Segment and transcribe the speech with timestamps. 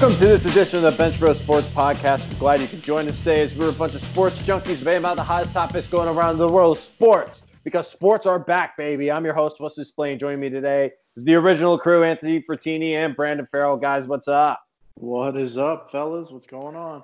[0.00, 2.26] Welcome to this edition of the Bench Bros Sports Podcast.
[2.32, 5.00] We're glad you could join us today as we're a bunch of sports junkies debating
[5.00, 9.12] about the hottest topics going around the world of sports because sports are back, baby.
[9.12, 10.18] I'm your host, Wesley Splain.
[10.18, 13.76] Joining me today is the original crew, Anthony Fertini and Brandon Farrell.
[13.76, 14.66] Guys, what's up?
[14.94, 16.30] What is up, fellas?
[16.30, 17.02] What's going on?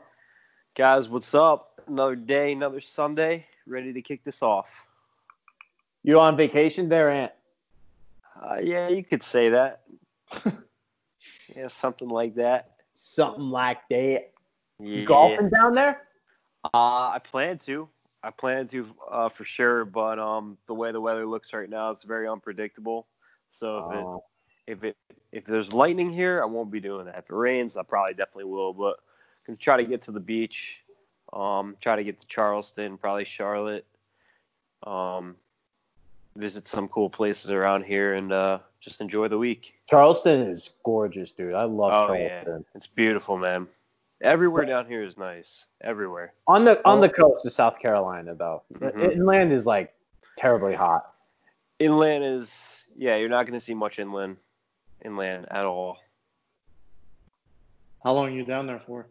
[0.74, 1.68] Guys, what's up?
[1.88, 3.46] Another day, another Sunday.
[3.66, 4.70] Ready to kick this off.
[6.02, 7.32] You on vacation there, Ant?
[8.42, 9.82] Uh, yeah, you could say that.
[11.54, 12.70] yeah, something like that.
[12.96, 14.30] Something like that.
[14.80, 15.04] Yeah.
[15.04, 16.02] Golfing down there?
[16.64, 17.88] Uh, I plan to.
[18.22, 21.90] I plan to uh, for sure, but um, the way the weather looks right now,
[21.90, 23.06] it's very unpredictable.
[23.52, 24.24] So if Oh.
[24.66, 24.96] it if it
[25.30, 27.18] if there's lightning here, I won't be doing that.
[27.18, 28.72] If it rains, I probably definitely will.
[28.72, 28.96] But
[29.46, 30.80] gonna try to get to the beach.
[31.32, 33.84] Um, try to get to Charleston, probably Charlotte.
[34.84, 35.36] Um,
[36.34, 39.74] visit some cool places around here and uh, just enjoy the week.
[39.90, 41.54] Charleston is gorgeous, dude.
[41.54, 42.64] I love Oh yeah, Charleston.
[42.76, 43.66] it's beautiful, man.
[44.22, 45.64] Everywhere down here is nice.
[45.82, 46.32] Everywhere.
[46.46, 47.00] On the on Oh.
[47.00, 49.12] the coast of South Carolina, though, Mhm.
[49.12, 49.92] inland is like
[50.38, 51.12] terribly hot.
[51.80, 54.36] Inland is yeah, you're not gonna see much inland,
[55.04, 55.98] inland at all.
[58.04, 59.08] How long are you down there for?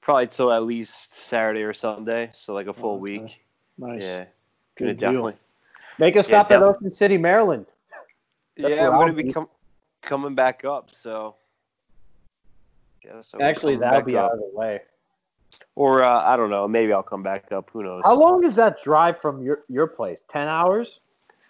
[0.00, 3.00] Probably till at least Saturday or Sunday, so like a full Okay.
[3.02, 3.44] week.
[3.76, 4.02] Nice.
[4.04, 4.24] Yeah,
[4.76, 5.10] Good gonna deal.
[5.10, 5.34] definitely.
[5.98, 7.66] Make a Yeah, stop at def- Ocean City, Maryland.
[8.56, 9.48] That's yeah, I'm I'll gonna be com-
[10.02, 10.90] coming back up.
[10.92, 11.36] So
[13.04, 14.26] yeah, so Actually, that'll be up.
[14.26, 14.80] out of the way.
[15.74, 16.66] Or uh, I don't know.
[16.66, 17.70] Maybe I'll come back up.
[17.72, 18.02] Who knows?
[18.04, 20.22] How long is that drive from your your place?
[20.28, 21.00] Ten hours?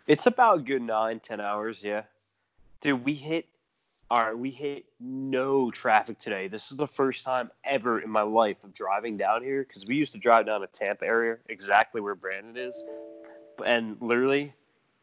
[0.06, 1.82] It's about a good nine, ten hours.
[1.82, 2.02] Yeah,
[2.80, 3.46] dude, we hit.
[4.08, 6.46] All right, we hit no traffic today.
[6.46, 9.96] This is the first time ever in my life of driving down here because we
[9.96, 12.84] used to drive down to Tampa area, exactly where Brandon is,
[13.64, 14.52] and literally,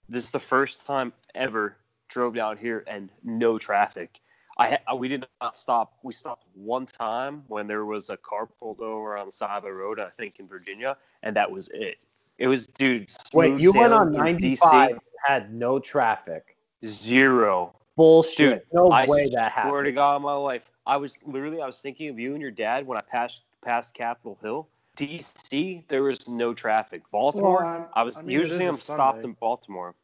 [0.07, 1.75] this is the first time ever
[2.13, 4.21] drove down here and no traffic.
[4.59, 5.93] I ha- we did not stop.
[6.03, 9.63] We stopped one time when there was a car pulled over on the side of
[9.63, 11.97] the road, I think in Virginia, and that was it.
[12.37, 13.09] It was dude.
[13.33, 14.99] Wait, you went on through ninety DC.
[15.25, 16.55] had no traffic.
[16.85, 17.75] Zero.
[17.95, 18.37] Bullshit.
[18.37, 19.71] Dude, no I way that happened.
[19.71, 19.95] swear to happened.
[19.95, 22.85] God, in my life, I was literally I was thinking of you and your dad
[22.85, 24.67] when I passed past Capitol Hill.
[24.97, 27.01] DC, there was no traffic.
[27.11, 29.95] Baltimore, Well, I'm- was I mean, usually is a I'm stopped in Baltimore.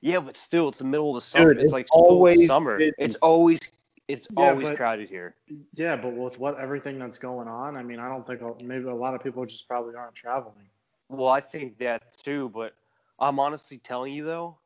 [0.00, 1.52] Yeah, but still, it's the middle of the summer.
[1.54, 2.78] Dude, it's it's like always summer.
[2.80, 3.60] It's always
[4.08, 5.34] it's Yeah, always but- crowded here.
[5.74, 8.94] Yeah, but with what everything that's going on, I mean, I don't think maybe a
[8.94, 10.68] lot of people just probably aren't traveling.
[11.08, 12.74] Well, I think that too, but
[13.18, 14.56] I'm honestly telling you though,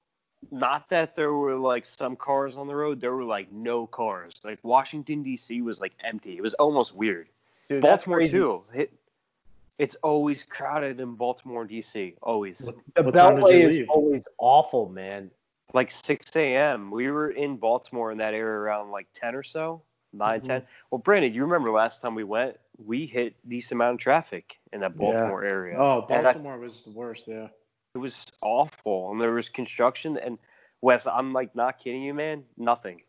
[0.51, 4.41] not that there were like some cars on the road, there were like no cars.
[4.45, 5.63] Like Washington D.C.
[5.63, 6.37] was like empty.
[6.37, 7.29] It was almost weird.
[7.69, 8.63] Dude, Baltimore too.
[8.75, 8.93] It,
[9.79, 12.15] it's always crowded in Baltimore and DC.
[12.23, 12.59] Always.
[12.95, 13.91] The What time did you Beltway is leave?
[13.91, 15.31] always awful, man.
[15.73, 16.91] Like 6 a.m.
[16.91, 20.47] We were in Baltimore in that area around like 10 or so, 9, Mhm.
[20.47, 20.67] 10.
[20.91, 24.81] Well, Brandon, you remember last time we went, we hit decent amount of traffic in
[24.81, 24.99] that Yeah.
[24.99, 25.77] Baltimore area.
[25.79, 27.27] Oh, And I- Baltimore was the worst.
[27.27, 27.49] Yeah.
[27.95, 30.17] It was awful, and there was construction.
[30.19, 30.39] And
[30.83, 32.45] Wes, I'm like not kidding you, man.
[32.57, 33.03] Nothing.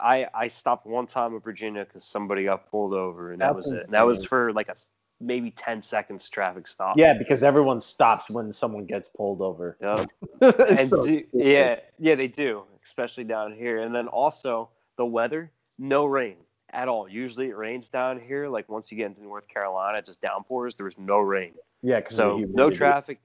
[0.00, 3.66] I I stopped one time in Virginia because somebody got pulled over, and that That's
[3.66, 3.84] was it.
[3.84, 4.74] And that was for like a
[5.20, 6.96] maybe 10 seconds traffic stop.
[6.96, 9.76] Yeah, because everyone stops when someone gets pulled over.
[9.80, 10.10] Yep.
[10.68, 13.80] And so do- yeah, yeah, they do, especially down here.
[13.80, 16.36] And then also the weather, no rain
[16.72, 17.08] at all.
[17.08, 18.48] Usually it rains down here.
[18.48, 20.74] Like once you get into North Carolina, it just downpours.
[20.76, 23.20] There was no rain, Yeah, so no traffic,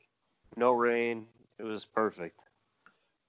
[0.57, 1.25] no rain.
[1.57, 2.35] It was perfect.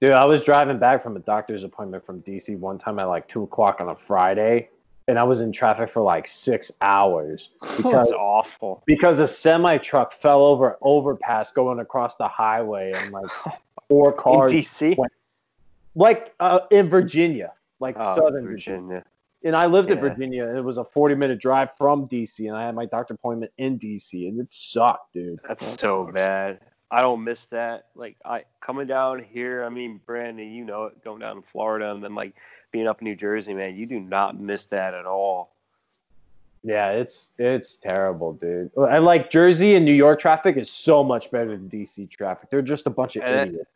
[0.01, 3.27] Dude, I was driving back from a doctor's appointment from DC one time at like
[3.27, 4.69] two o'clock on a Friday,
[5.07, 8.83] and I was in traffic for like six hours because It's awful.
[8.85, 13.29] because a semi truck fell over an overpass going across the highway, and like
[13.89, 15.13] four In cars, DC, went-
[15.95, 18.79] like uh, in Virginia, like oh, southern Virginia.
[18.81, 19.03] Virginia.
[19.43, 22.65] And I lived in Virginia, and it was a forty-minute drive from DC, and I
[22.65, 25.39] had my doctor appointment in DC, and it sucked, dude.
[25.47, 26.13] That's That so sucks.
[26.15, 26.59] bad.
[26.89, 27.87] I don't miss that.
[27.95, 29.63] Like I coming down here.
[29.65, 31.03] I mean, Brandon, you know it.
[31.03, 32.33] Going down to Florida and then like
[32.71, 35.51] being up in New Jersey, man, you do not miss that at all.
[36.63, 38.71] Yeah, it's it's terrible, dude.
[38.77, 42.49] I like Jersey and New York traffic is so much better than DC traffic.
[42.49, 43.69] They're just a bunch of And it- idiots.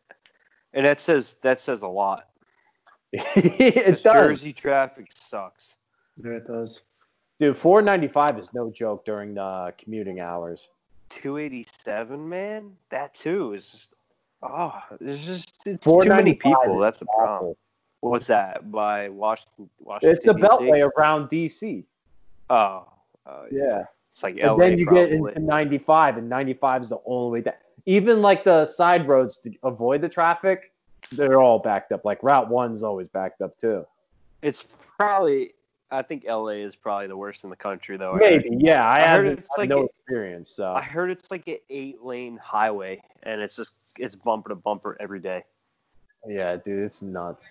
[0.74, 2.28] And that says that says a lot.
[3.12, 4.12] it 'Cause does.
[4.14, 5.74] Jersey traffic sucks.
[6.22, 6.82] Yeah, it does.
[7.38, 10.68] Dude, 495 is no joke during the commuting hours.
[11.20, 12.72] 287, man.
[12.90, 13.94] That too is just
[14.42, 16.78] oh, there's just it's too many people.
[16.78, 17.54] That's the problem.
[18.00, 19.70] What's that by Washington?
[19.78, 20.40] Washington It's the DC?
[20.40, 21.84] beltway around DC.
[22.50, 22.86] Oh,
[23.26, 23.84] oh, Yeah.
[24.10, 24.56] It's like LA.
[24.56, 25.06] then you probably.
[25.06, 29.38] get into 95, and 95 is the only way that even like the side roads
[29.38, 30.72] to avoid the traffic,
[31.12, 32.04] they're all backed up.
[32.04, 33.86] Like Route One's always backed up too.
[34.42, 34.64] It's
[34.98, 35.54] probably
[35.92, 38.14] I think LA is probably the worst in the country, though.
[38.14, 38.84] Maybe, yeah.
[38.84, 42.02] I, I heard it's like no it- experience, so I heard it's like an eight
[42.02, 45.44] lane highway, and it's just it's bumper to bumper every day.
[46.26, 47.48] yeah, dude, it's nuts.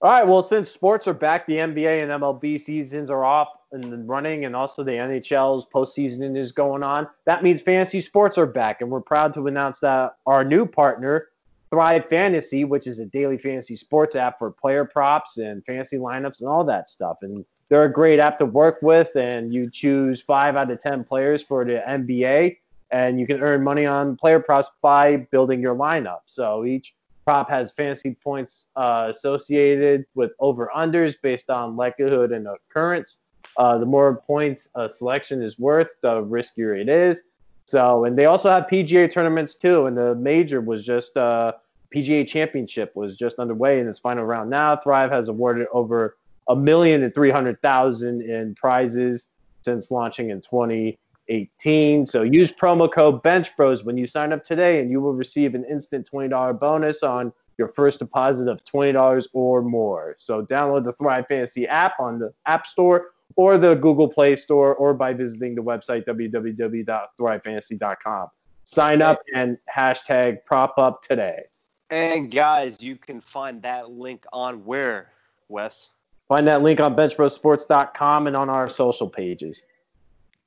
[0.00, 4.08] All right, well, since sports are back, the NBA and MLB seasons are off and
[4.08, 7.08] running, and also the NHL's postseason is going on.
[7.26, 11.28] That means fantasy sports are back, and we're proud to announce that our new partner,
[11.70, 16.40] Thrive Fantasy, which is a daily fantasy sports app for player props and fantasy lineups
[16.40, 17.18] and all that stuff.
[17.22, 21.04] And they're a great app to work with, and you choose five out of 10
[21.04, 22.56] players for the NBA,
[22.90, 26.20] and you can earn money on player props by building your lineup.
[26.26, 26.94] So each
[27.24, 33.18] prop has fantasy points uh, associated with over unders based on likelihood and occurrence.
[33.58, 37.22] Uh, the more points a selection is worth, the riskier it is.
[37.66, 39.86] So, and they also have PGA tournaments too.
[39.86, 41.52] And the major was just uh,
[41.94, 44.76] PGA Championship was just underway in its final round now.
[44.76, 46.16] Thrive has awarded over
[46.48, 49.26] a million and three hundred thousand in prizes
[49.62, 52.06] since launching in 2018.
[52.06, 55.64] So use promo code BenchBros when you sign up today, and you will receive an
[55.64, 60.14] instant $20 bonus on your first deposit of $20 or more.
[60.18, 64.74] So download the Thrive Fantasy app on the App Store or the Google Play Store
[64.76, 68.28] or by visiting the website www.thrivefantasy.com.
[68.64, 71.42] Sign up and hashtag prop up today.
[71.90, 75.10] And guys, you can find that link on where,
[75.48, 75.88] Wes?
[76.28, 79.62] Find that link on benchbrosports.com and on our social pages.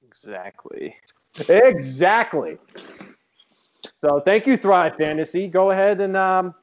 [0.05, 0.95] Exactly.
[1.49, 2.57] Exactly.
[3.97, 5.47] So thank you, Thrive Fantasy.
[5.47, 6.53] Go ahead and um,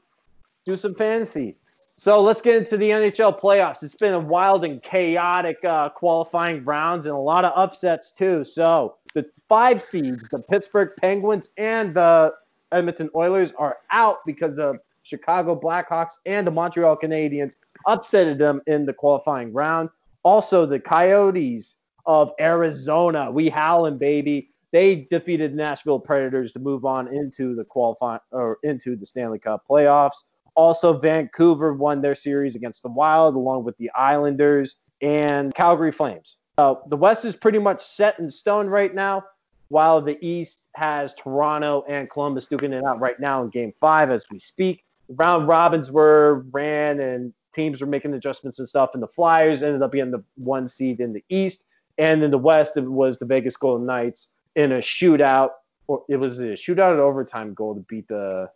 [0.64, 1.56] do some fantasy.
[1.96, 3.82] So let's get into the NHL playoffs.
[3.82, 8.44] It's been a wild and chaotic uh, qualifying rounds and a lot of upsets too.
[8.44, 12.34] So the five seeds, the Pittsburgh Penguins and the
[12.70, 18.86] Edmonton Oilers, are out because the Chicago Blackhawks and the Montreal Canadiens upsetted them in
[18.86, 19.90] the qualifying round.
[20.22, 21.76] Also, the Coyotes
[22.06, 24.50] of Arizona, we howling baby.
[24.72, 29.64] They defeated Nashville Predators to move on into the qualifying or into the Stanley Cup
[29.68, 30.24] playoffs.
[30.54, 36.38] Also, Vancouver won their series against the Wild, along with the Islanders and Calgary Flames.
[36.58, 39.24] Uh, the West is pretty much set in stone right now,
[39.68, 44.10] while the East has Toronto and Columbus duking it out right now in Game Five
[44.10, 44.84] as we speak.
[45.08, 49.82] Round robins were ran and teams were making adjustments and stuff, and the Flyers ended
[49.82, 51.64] up being the one seed in the East,
[51.98, 55.50] and in the West it was the Vegas Golden Knights in a shootout,
[55.88, 58.48] or it was a shootout at overtime goal to beat the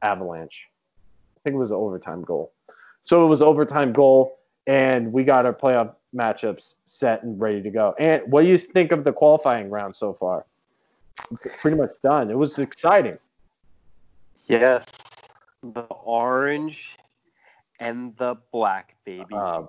[0.00, 0.66] Avalanche.
[1.36, 2.52] I think it was an overtime goal.
[3.04, 7.70] So it was overtime goal, and we got our playoff matchups set and ready to
[7.70, 7.94] go.
[7.98, 10.46] And what do you think of the qualifying round so far?
[11.60, 12.30] Pretty much done.
[12.30, 13.18] It was exciting.
[14.46, 14.86] Yes,
[15.62, 16.96] the orange
[17.82, 19.34] and the black, baby.
[19.34, 19.62] Uh,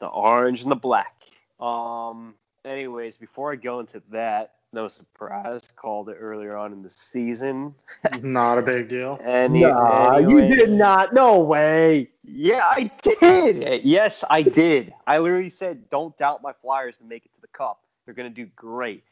[0.00, 1.24] the orange and the black.
[1.60, 2.34] Um.
[2.64, 7.74] Anyways, before I go into that, no surprise, called it earlier on in the season.
[8.20, 9.18] Not a big deal.
[9.24, 11.14] Any, nah, you did not.
[11.14, 12.10] No way.
[12.22, 13.82] Yeah, I did.
[13.84, 14.92] Yes, I did.
[15.06, 17.82] I literally said, "Don't doubt my Flyers to make it to the Cup.
[18.04, 19.04] They're going to do great."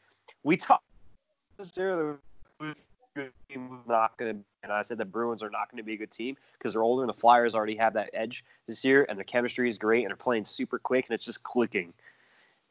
[0.43, 0.83] We talked
[1.57, 2.19] this earlier.
[3.17, 5.83] Good team was not going to, and I said the Bruins are not going to
[5.83, 8.83] be a good team because they're older and the Flyers already have that edge this
[8.83, 11.91] year, and their chemistry is great, and they're playing super quick, and it's just clicking.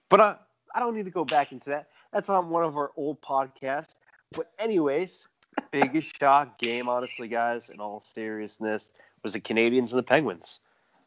[0.08, 0.36] But I,
[0.72, 1.88] I don't need to go back into that.
[2.12, 3.96] That's on one of our old podcasts.
[4.32, 5.26] But anyways,
[5.72, 7.68] biggest shock game, honestly, guys.
[7.68, 8.90] In all seriousness,
[9.24, 10.60] was the Canadiens and the Penguins.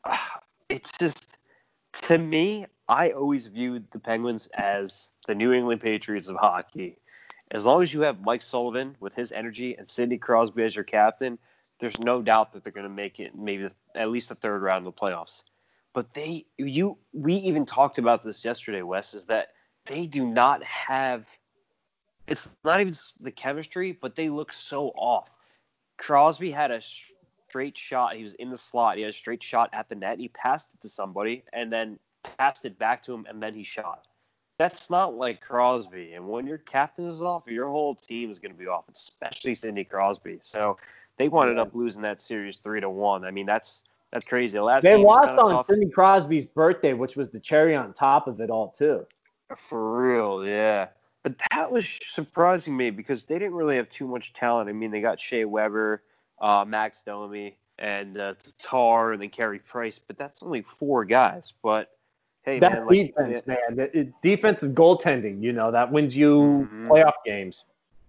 [0.67, 1.35] It's just
[2.03, 6.99] to me, I always viewed the Penguins as the New England Patriots of hockey.
[7.51, 10.83] As long as you have Mike Sullivan with his energy and Sidney Crosby as your
[10.83, 11.39] captain,
[11.79, 14.85] there's no doubt that they're going to make it maybe at least the third round
[14.85, 15.43] of the playoffs.
[15.93, 19.53] But they, you, we even talked about this yesterday, Wes, is that
[19.85, 21.25] they do not have.
[22.27, 25.29] It's not even the chemistry, but they look so off.
[25.97, 26.81] Crosby had a
[27.47, 28.15] straight shot.
[28.15, 28.97] He was in the slot.
[28.97, 30.19] He had a straight shot at the net.
[30.19, 31.97] He passed it to somebody and then
[32.37, 34.05] passed it back to him, and then he shot.
[34.59, 36.13] That's not like Crosby.
[36.13, 39.55] And when your captain is off, your whole team is going to be off, especially
[39.55, 40.39] Sidney Crosby.
[40.41, 40.77] So
[41.17, 43.23] they wound up losing that series three to one.
[43.23, 44.57] I mean, that's that's crazy.
[44.57, 45.67] The last They lost on tough.
[45.67, 49.05] Sidney Crosby's birthday, which was the cherry on top of it all, too.
[49.55, 50.89] For real, yeah.
[51.23, 54.69] But that was surprising me because they didn't really have too much talent.
[54.69, 56.03] I mean, they got Shea Weber,
[56.41, 61.53] uh, Max Domi, and uh, Tatar, and then Carey Price, but that's only four guys.
[61.63, 61.91] But
[62.43, 63.57] hey, that man, like, defense, man.
[63.75, 66.87] That- it- defense is goaltending, you know, that wins you Mhm.
[66.87, 67.65] playoff games.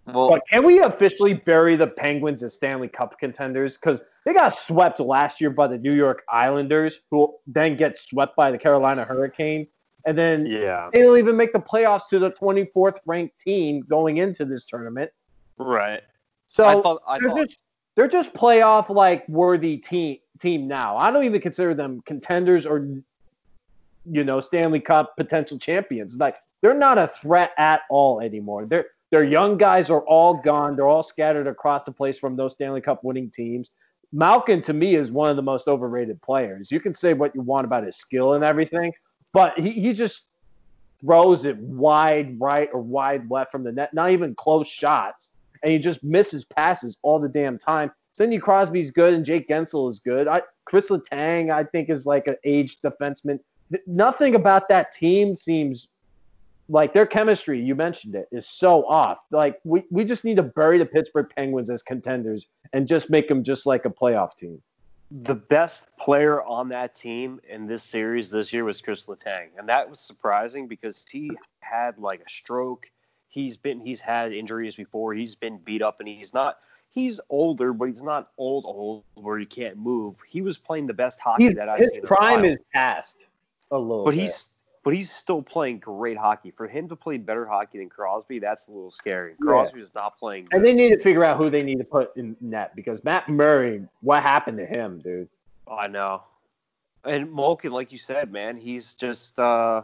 [0.06, 3.76] well, But can we officially bury the Penguins as Stanley Cup contenders?
[3.76, 8.34] Because they got swept last year by the New York Islanders, who then get swept
[8.34, 9.68] by the Carolina Hurricanes.
[10.06, 10.88] and then Yeah.
[10.94, 15.10] they don't even make the playoffs to the 24th ranked team going into this tournament.
[15.58, 16.00] Right.
[16.46, 17.02] So I thought.
[17.06, 17.38] I they're thought.
[17.40, 17.58] just
[17.96, 20.96] they're just playoff like worthy team team now.
[20.96, 22.86] I don't even consider them contenders or
[24.10, 26.16] you know Stanley Cup potential champions.
[26.16, 28.66] Like they're not a threat at all anymore.
[28.66, 30.76] They're their young guys are all gone.
[30.76, 33.70] They're all scattered across the place from those Stanley Cup winning teams.
[34.12, 36.70] Malkin to me is one of the most overrated players.
[36.70, 38.92] You can say what you want about his skill and everything,
[39.32, 40.26] but he, he just
[41.00, 45.30] throws it wide right or wide left from the net, not even close shots.
[45.62, 47.90] And he just misses passes all the damn time.
[48.12, 50.26] Sidney Crosby's good and Jake Guentzel is good.
[50.26, 53.38] I Chris Letang, I think, is like an aged defenseman.
[53.72, 55.88] Th- nothing about that team seems
[56.68, 59.18] like their chemistry, you mentioned it, is so off.
[59.30, 63.26] Like we, we just need to bury the Pittsburgh Penguins as contenders and just make
[63.28, 64.62] them just like a playoff team.
[65.10, 69.68] the best player on that team in this series this year was Chris Letang, and
[69.68, 72.88] that was surprising because he had like a stroke.
[73.28, 75.14] He's been he's had injuries before.
[75.14, 76.58] He's been beat up, and he's not.
[76.92, 80.16] He's older, but he's not old old where he can't move.
[80.26, 82.04] He was playing the best hockey He's, that I've his seen.
[82.04, 83.16] a prime is past
[83.70, 84.20] a little but bit.
[84.22, 84.46] he's
[84.82, 86.50] but he's still playing great hockey.
[86.50, 89.32] For him to play better hockey than Crosby, that's a little scary.
[89.32, 89.46] Yeah.
[89.46, 90.48] Crosby is not playing.
[90.52, 93.28] and they need to figure out who they need to put in net because Matt
[93.28, 95.28] Murray, what happened to him, dude?
[95.70, 96.22] I know.
[97.04, 99.82] And Malkin, like you said, man, he's just uh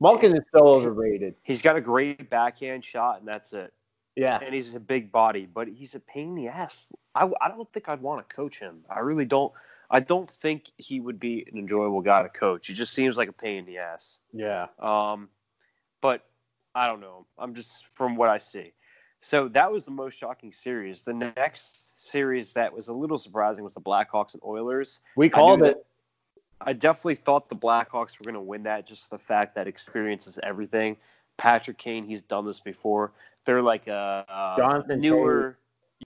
[0.00, 1.34] Malkin is so overrated.
[1.42, 3.72] he's got a great backhand shot, and that's it.
[4.14, 4.38] Yeah.
[4.42, 6.86] and he's a big body, but he's a pain in the ass.
[7.14, 8.80] I, I don't think I'd want to coach him.
[8.88, 9.52] I really don't.
[9.90, 12.66] I don't think he would be an enjoyable guy to coach.
[12.66, 14.18] He just seems like a pain in the ass.
[14.32, 14.66] Yeah.
[14.78, 15.28] Um,
[16.00, 16.24] but
[16.74, 17.26] I don't know.
[17.38, 18.72] I'm just from what I see.
[19.20, 21.00] So that was the most shocking series.
[21.00, 25.00] The next series that was a little surprising was the Blackhawks and Oilers.
[25.16, 25.86] We called knew it.
[26.60, 28.86] I definitely thought the Blackhawks were going to win that.
[28.86, 30.96] Just the fact that experience is everything.
[31.38, 33.12] Patrick Kane, he's done this before.
[33.44, 35.58] They're like a, a Jonathan newer.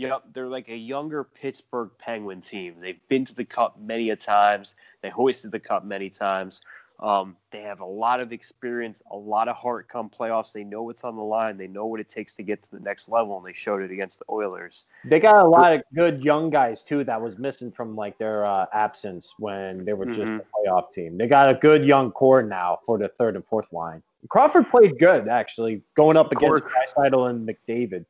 [0.08, 2.74] Yep, they're like a younger Pittsburgh Penguin team.
[2.80, 4.74] They've been to the Cup many a times.
[5.02, 6.62] They hoisted the Cup many times.
[7.00, 10.52] Um, they have a lot of experience, a lot of heart come playoffs.
[10.52, 11.56] They know what's on the line.
[11.56, 13.90] They know what it takes to get to the next level, and they showed it
[13.90, 14.84] against the Oilers.
[15.06, 18.44] They got a lot of good young guys too that was missing from like their
[18.44, 20.40] uh, absence when they were just Mhm.
[20.40, 21.16] a playoff team.
[21.16, 24.02] They got a good young core now for the third and fourth line.
[24.28, 28.04] Crawford played good actually, going up against Core- and McDavid.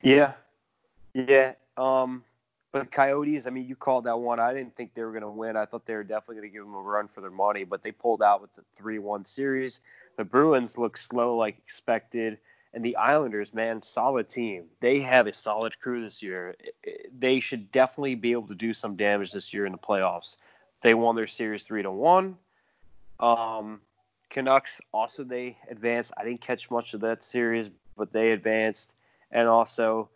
[0.00, 0.34] Yeah,
[1.26, 1.52] yeah.
[1.76, 2.24] Um,
[2.70, 4.38] but Coyotes, I mean, you called that one.
[4.38, 5.56] I didn't think they were going to win.
[5.56, 7.82] I thought they were definitely going to give them a run for their money, but
[7.82, 9.80] they pulled out with the three-one series.
[10.16, 12.38] The Bruins look slow, like expected,
[12.74, 14.64] and the Islanders, man, solid team.
[14.80, 16.56] They have a solid crew this year.
[17.18, 20.36] They should definitely be able to do some damage this year in the playoffs.
[20.82, 22.36] They won their series three to one.
[23.18, 23.80] Um,
[24.28, 26.12] Canucks also they advanced.
[26.18, 28.92] I didn't catch much of that series, but they advanced,
[29.32, 30.10] and also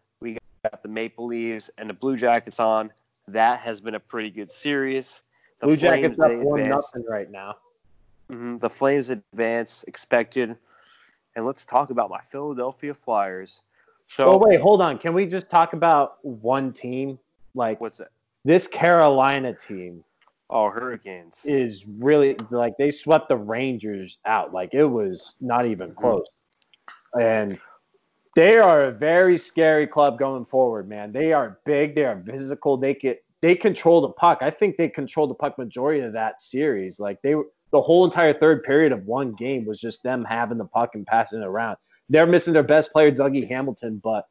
[0.62, 2.92] got the Maple Leaves and the Blue Jackets on.
[3.28, 5.22] That has been a pretty good series.
[5.60, 7.56] The Blue Jackets Flames, up one nothing right now.
[8.30, 10.56] Mhm, The Flames advance expected,
[11.34, 13.62] and let's talk about my Philadelphia Flyers.
[14.08, 14.98] So oh wait, hold on.
[14.98, 17.18] Can we just talk about one team?
[17.54, 18.08] Like what's it?
[18.44, 20.02] this Carolina team
[20.50, 21.40] Oh, Hurricanes.
[21.46, 24.52] is really like they swept the Rangers out.
[24.52, 25.96] Like it was not even Mhm.
[25.96, 26.26] close.
[27.18, 27.58] And
[28.34, 31.12] they are a very scary club going forward, man.
[31.12, 34.38] They are big, they are physical, they get they control the puck.
[34.40, 37.00] I think they controlled the puck majority of that series.
[37.00, 37.34] Like they
[37.70, 41.06] the whole entire third period of one game was just them having the puck and
[41.06, 41.76] passing it around.
[42.08, 44.28] They're missing their best player, Dougie Hamilton, but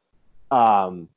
[0.50, 1.08] um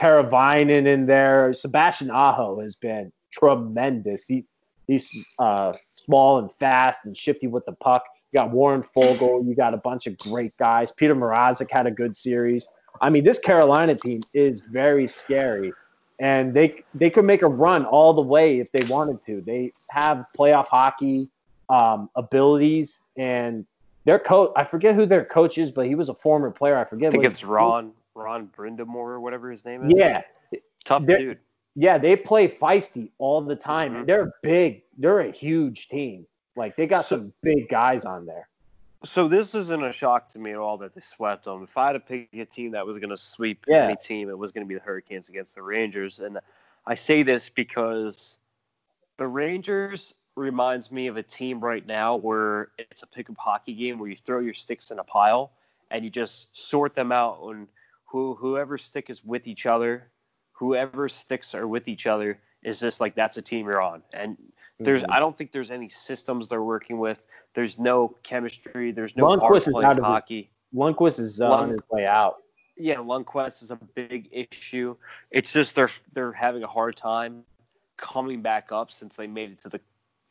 [0.00, 1.52] Teravainen in there.
[1.52, 4.24] Sebastian Aho has been tremendous.
[4.24, 4.46] He
[4.86, 8.02] he's uh, small and fast and shifty with the puck.
[8.32, 9.46] You got Warren Foegele.
[9.46, 10.92] You got a bunch of great guys.
[10.92, 12.68] Petr Mrazek had a good series.
[13.00, 15.72] I mean, this Carolina team is very scary,
[16.18, 19.40] and they they could make a run all the way if they wanted to.
[19.40, 21.28] They have playoff hockey
[21.68, 23.66] um, abilities, and
[24.04, 24.52] their coach.
[24.56, 26.76] I forget who their coach is, but he was a former player.
[26.76, 27.08] I forget.
[27.08, 29.98] I think it's Ron Ron Brind'Amour or whatever his name is.
[29.98, 30.22] Yeah,
[30.84, 31.38] tough they're- dude.
[31.74, 34.82] yeah, they play feisty all the time, and they're big.
[34.98, 36.26] They're a huge team.
[36.56, 38.48] Like they got So- some big guys on there.
[39.02, 41.62] So this isn't a shock to me at all that they swept them.
[41.62, 43.84] If I had to pick a team that was going to sweep Yeah.
[43.86, 46.20] any team, it was going to be the Hurricanes against the Rangers.
[46.20, 46.38] And
[46.86, 48.36] I say this because
[49.16, 53.98] the Rangers reminds me of a team right now where it's a pickup hockey game
[53.98, 55.52] where you throw your sticks in a pile
[55.90, 57.68] and you just sort them out and
[58.04, 60.08] who whoever stick is with each other,
[60.52, 64.02] whoever sticks are with each other is just like that's a team you're on.
[64.12, 64.36] And
[64.80, 65.10] There's Mhm.
[65.10, 67.22] I don't think there's any systems they're working with.
[67.54, 68.92] There's no chemistry.
[68.92, 70.50] There's no Lundqvist heart is playing out of hockey.
[70.74, 72.42] Lundqvist is uh, Lund- on his way out.
[72.76, 74.96] Yeah, Lundqvist is a big issue.
[75.30, 77.44] It's just they're they're having a hard time
[77.98, 79.80] coming back up since they made it to the.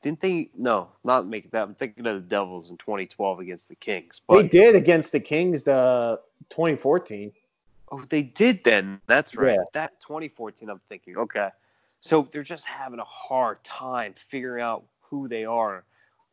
[0.02, 0.50] Didn't they?
[0.58, 1.62] No, not make it that.
[1.64, 4.22] I'm thinking of the Devils in 2012 against the Kings.
[4.26, 7.32] But they did against the Kings the 2014.
[7.92, 9.02] oh, they did then.
[9.08, 9.56] That's right.
[9.56, 9.64] Yeah.
[9.74, 10.70] That 2014.
[10.70, 11.18] I'm thinking.
[11.18, 11.50] Okay,
[12.02, 15.84] so they're just having a hard time figuring out who they are,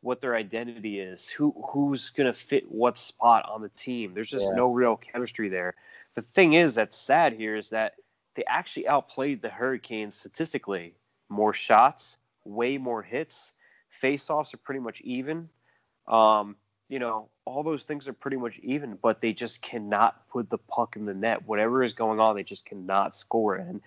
[0.01, 4.13] what their identity is, who who's gonna fit what spot on the team.
[4.13, 4.55] There's just Yeah.
[4.55, 5.75] no real chemistry there.
[6.15, 7.95] The thing is that's sad here is that
[8.35, 10.95] they actually outplayed the Hurricanes statistically.
[11.29, 13.51] More shots, way more hits.
[13.89, 15.49] Face-offs are pretty much even.
[16.07, 16.55] Um,
[16.87, 20.57] you know, all those things are pretty much even, but they just cannot put the
[20.57, 21.45] puck in the net.
[21.47, 23.55] Whatever is going on, they just cannot score.
[23.55, 23.81] And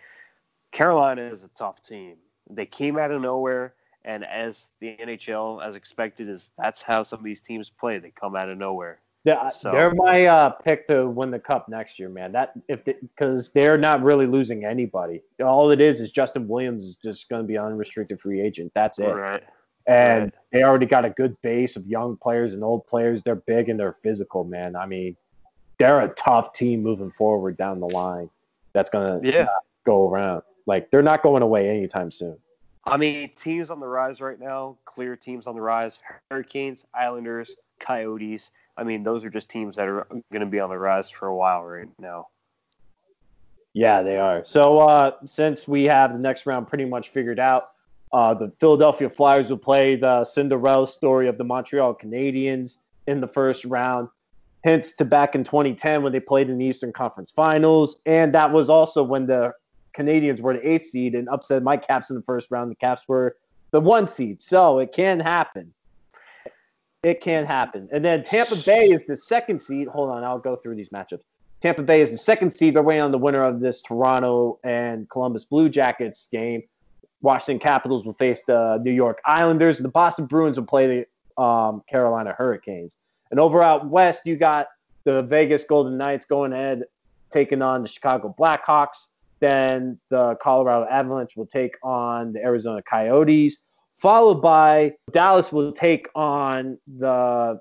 [0.73, 2.17] Carolina is a tough team.
[2.49, 3.75] They came out of nowhere,
[4.05, 7.99] and as the NHL, as expected, is that's how some of these teams play.
[7.99, 9.01] They come out of nowhere.
[9.25, 12.33] They're, So- they're my uh, pick to win the cup next year, man.
[12.33, 15.21] That if because they're not really losing anybody.
[15.45, 18.73] All it is is Justin Williams is just going to be unrestricted free agent.
[18.75, 19.05] That's it.
[19.09, 19.43] Right.
[19.87, 20.33] And Right.
[20.53, 23.23] they already got a good base of young players and old players.
[23.23, 24.75] They're big and they're physical, man.
[24.77, 25.17] I mean,
[25.79, 28.31] they're a tough team moving forward down the line.
[28.73, 29.49] That's going to Yeah.
[29.85, 30.43] go around.
[30.67, 32.37] Like they're not going away anytime soon.
[32.85, 35.99] I mean, teams on the rise right now, clear teams on the rise
[36.31, 38.51] Hurricanes, Islanders, Coyotes.
[38.77, 41.29] I mean, those are just teams that are going to be on the rise for
[41.29, 42.29] a while right now.
[43.73, 44.45] Yeah, they are.
[44.45, 47.73] So uh, since we have the next round pretty much figured out,
[48.13, 53.29] uh, the Philadelphia Flyers will play the Cinderella story of the Montreal Canadiens in the
[53.29, 54.09] first round.
[54.63, 58.53] Hints to back in 2010 when they played in the Eastern Conference Finals, and that
[58.53, 59.53] was also when the
[60.01, 62.71] Canadiens were the eighth seed and upset my Caps in the first round.
[62.71, 63.37] The Caps were
[63.71, 65.73] the one seed, so it can happen.
[67.03, 67.89] It can happen.
[67.93, 69.89] And then Tampa Bay is the second seed.
[69.89, 71.23] Hold on, I'll go through these matchups.
[71.61, 72.75] Tampa Bay is the second seed.
[72.75, 76.63] They're waiting on the winner of this Toronto and Columbus Blue Jackets game.
[77.23, 79.79] Washington Capitals will face the New York Islanders.
[79.79, 82.97] The Boston Bruins will play the um, Carolina Hurricanes.
[83.31, 84.69] And over out west, you got
[85.05, 86.85] the Vegas Golden Knights going ahead,
[87.31, 89.10] taking on the Chicago Blackhawks.
[89.41, 93.63] Then the Colorado Avalanche will take on the Arizona Coyotes,
[93.97, 97.61] followed by Dallas will take on the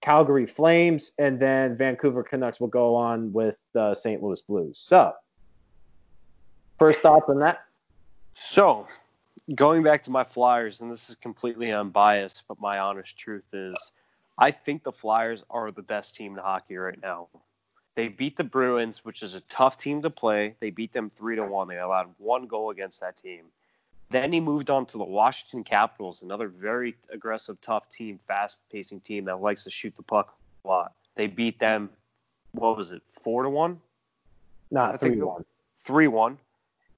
[0.00, 4.22] Calgary Flames, and then Vancouver Canucks will go on with the St.
[4.22, 4.78] Louis Blues.
[4.82, 5.12] So,
[6.78, 7.64] first thoughts on that?
[8.32, 8.86] So,
[9.54, 13.92] going back to my Flyers, and this is completely unbiased, but my honest truth is
[14.38, 17.28] I think the Flyers are the best team in hockey right now.
[17.96, 20.54] They beat the Bruins, which is a tough team to play.
[20.60, 21.68] They beat them 3 to 1.
[21.68, 23.46] They allowed one goal against that team.
[24.10, 29.00] Then he moved on to the Washington Capitals, another very aggressive, tough team, fast pacing
[29.00, 30.94] team that likes to shoot the puck a lot.
[31.14, 31.90] They beat them,
[32.52, 33.80] what was it, 4 to 1?
[34.84, 35.44] I Not think 3 1.
[35.80, 36.38] three one.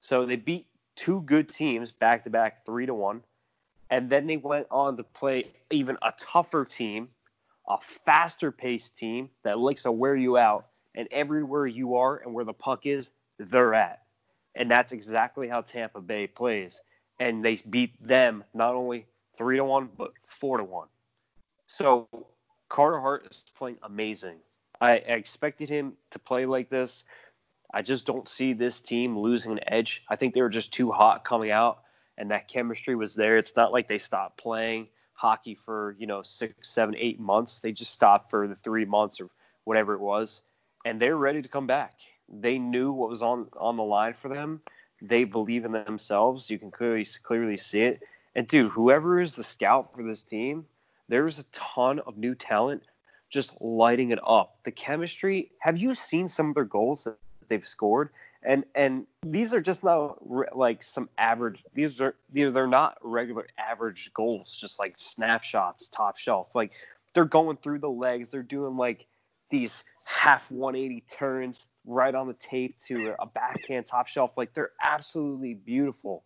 [0.01, 3.23] So they beat two good teams back to back, three to one,
[3.89, 7.07] and then they went on to play even a tougher team,
[7.67, 12.33] a faster paced team that likes to wear you out, and everywhere you are and
[12.33, 14.03] where the puck is, they're at,
[14.55, 16.81] and that's exactly how Tampa Bay plays,
[17.19, 19.05] and they beat them not only
[19.37, 20.87] three to one but four to one.
[21.67, 22.07] So
[22.69, 24.37] Carter Hart is playing amazing.
[24.81, 27.03] I expected him to play like this.
[27.73, 30.03] I just don't see this team losing an edge.
[30.09, 31.79] I think they were just too hot coming out,
[32.17, 33.37] and that chemistry was there.
[33.37, 37.59] It's not like they stopped playing hockey for you know six, seven, eight months.
[37.59, 39.29] They just stopped for the three months or
[39.63, 40.41] whatever it was,
[40.85, 41.93] and they're ready to come back.
[42.29, 44.61] They knew what was on on the line for them.
[45.01, 46.49] They believe in themselves.
[46.49, 48.01] You can clearly clearly see it.
[48.35, 50.65] And dude, whoever is the scout for this team,
[51.07, 52.83] there's a ton of new talent
[53.33, 54.57] just lighting it up.
[54.63, 55.51] The chemistry.
[55.59, 57.17] Have you seen some of their goals that
[57.47, 58.09] they've scored?
[58.43, 60.17] And and these are just not
[60.55, 61.63] like some average.
[61.73, 64.57] These are these they're not regular average goals.
[64.59, 66.49] Just like snapshots, top shelf.
[66.53, 66.73] Like
[67.13, 68.29] they're going through the legs.
[68.29, 69.07] They're doing like
[69.49, 74.31] these half 180 turns right on the tape to a backhand top shelf.
[74.37, 76.23] Like they're absolutely beautiful.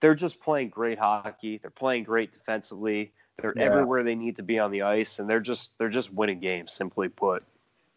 [0.00, 1.58] They're just playing great hockey.
[1.58, 3.12] They're playing great defensively.
[3.40, 3.64] They're Yeah.
[3.64, 6.72] everywhere they need to be on the ice, and they're just they're just winning games.
[6.72, 7.44] Simply put.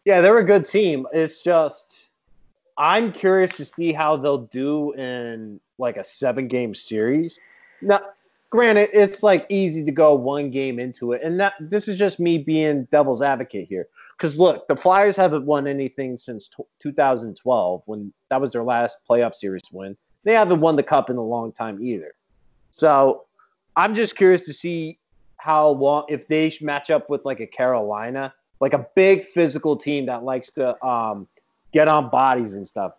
[0.04, 1.06] Yeah, they're a good team.
[1.12, 2.08] It's just
[2.78, 7.38] I'm curious to see how they'll do in like a seven game series.
[7.82, 8.00] Now,
[8.50, 12.20] granted, it's like easy to go one game into it, and that this is just
[12.20, 13.88] me being devil's advocate here.
[14.16, 18.98] Because look, the Flyers haven't won anything since t- 2012 when that was their last
[19.08, 19.96] playoff series win.
[20.24, 22.14] They haven't won the cup in a long time either.
[22.70, 23.24] So
[23.76, 24.98] I'm just curious to see
[25.36, 30.06] how long if they match up with like a Carolina, like a big physical team
[30.06, 31.28] that likes to um,
[31.72, 32.92] get on bodies and stuff.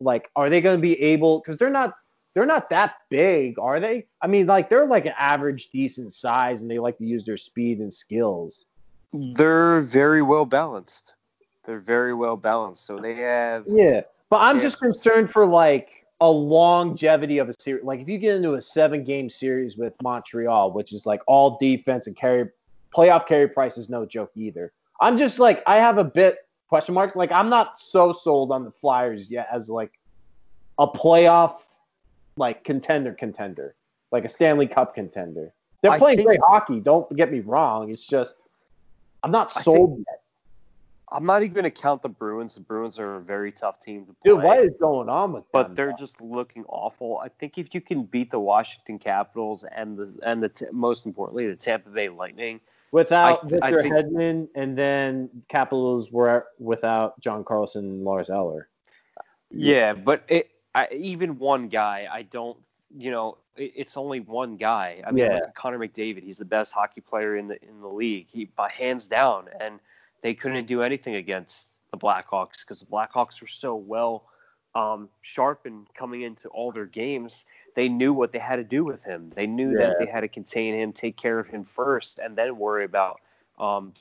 [0.00, 1.40] Like, are they going to be able?
[1.40, 1.94] Because they're not
[2.34, 4.06] they're not that big, are they?
[4.22, 7.36] I mean, like they're like an average, decent size, and they like to use their
[7.36, 8.66] speed and skills.
[9.12, 11.14] They're very well balanced.
[11.64, 12.86] They're very well balanced.
[12.86, 17.84] So they have Yeah, but I'm just concerned for like a longevity of a series.
[17.84, 21.56] Like if you get into a seven game series with Montreal, which is like all
[21.58, 22.48] defense and carry
[22.94, 24.72] playoff Carey Price is no joke either.
[25.00, 27.16] I'm just like I have a bit question marks.
[27.16, 29.92] Like I'm not so sold on the Flyers yet as like
[30.78, 31.60] a playoff
[32.36, 33.74] like contender contender,
[34.12, 35.52] like a Stanley Cup contender.
[35.82, 36.80] They're playing think- great hockey.
[36.80, 37.90] Don't get me wrong.
[37.90, 38.36] It's just
[39.22, 40.22] I'm not sold yet.
[41.10, 42.54] I'm not even gonna count the Bruins.
[42.54, 44.30] The Bruins are a very tough team to play.
[44.32, 45.48] Dude, what is going on with them?
[45.52, 47.18] but they're just looking awful.
[47.24, 51.46] I think if you can beat the Washington Capitals and the and the most importantly
[51.48, 52.60] the Tampa Bay Lightning,
[52.92, 58.28] Without I- I Victor think- Hedman, and then Capitals were without John Carlson and Lars
[58.30, 58.68] Eller.
[59.50, 62.58] yeah, but it, I, even one guy, I don't,
[62.96, 65.02] you know, it, it's only one guy.
[65.06, 65.36] I mean, Yeah.
[65.36, 68.70] at Connor McDavid, he's the best hockey player in the in the league, he by
[68.70, 69.80] hands down, and
[70.22, 74.24] they couldn't do anything against the Blackhawks because the Blackhawks were so well
[74.74, 77.44] um, sharpened coming into all their games.
[77.74, 79.30] They knew what they had to do with him.
[79.34, 79.88] They knew Yeah.
[79.88, 83.20] that they had to contain him, take care of him first, and then worry about
[83.58, 83.92] um,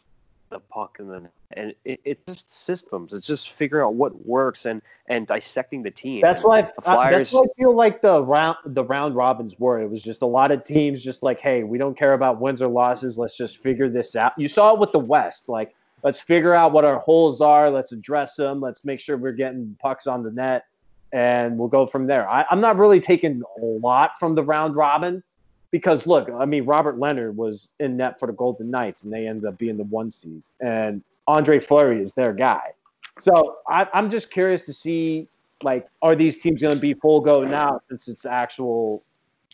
[0.49, 3.13] the puck and then and it, it's just systems.
[3.13, 6.21] It's just figuring out what works and and dissecting the team.
[6.21, 7.15] That's why I, Flyers.
[7.15, 9.81] that's why I feel like the round the round robins were.
[9.81, 12.61] It was just a lot of teams just like, hey, we don't care about wins
[12.61, 13.17] or losses.
[13.17, 14.33] Let's just figure this out.
[14.37, 15.49] You saw it with the West.
[15.49, 17.69] Like, let's figure out what our holes are.
[17.69, 18.61] Let's address them.
[18.61, 20.65] Let's make sure we're getting pucks on the net,
[21.13, 22.29] and we'll go from there.
[22.29, 25.23] I, I'm not really taking a lot from the round robin
[25.71, 29.27] because look, I mean, Robert Leonard was in net for the Golden Knights, and they
[29.27, 32.73] ended up being the one seed, and Andre Fleury is their guy.
[33.19, 35.27] So I, I'm just curious to see,
[35.63, 39.03] like, are these teams going to be full go now since it's actual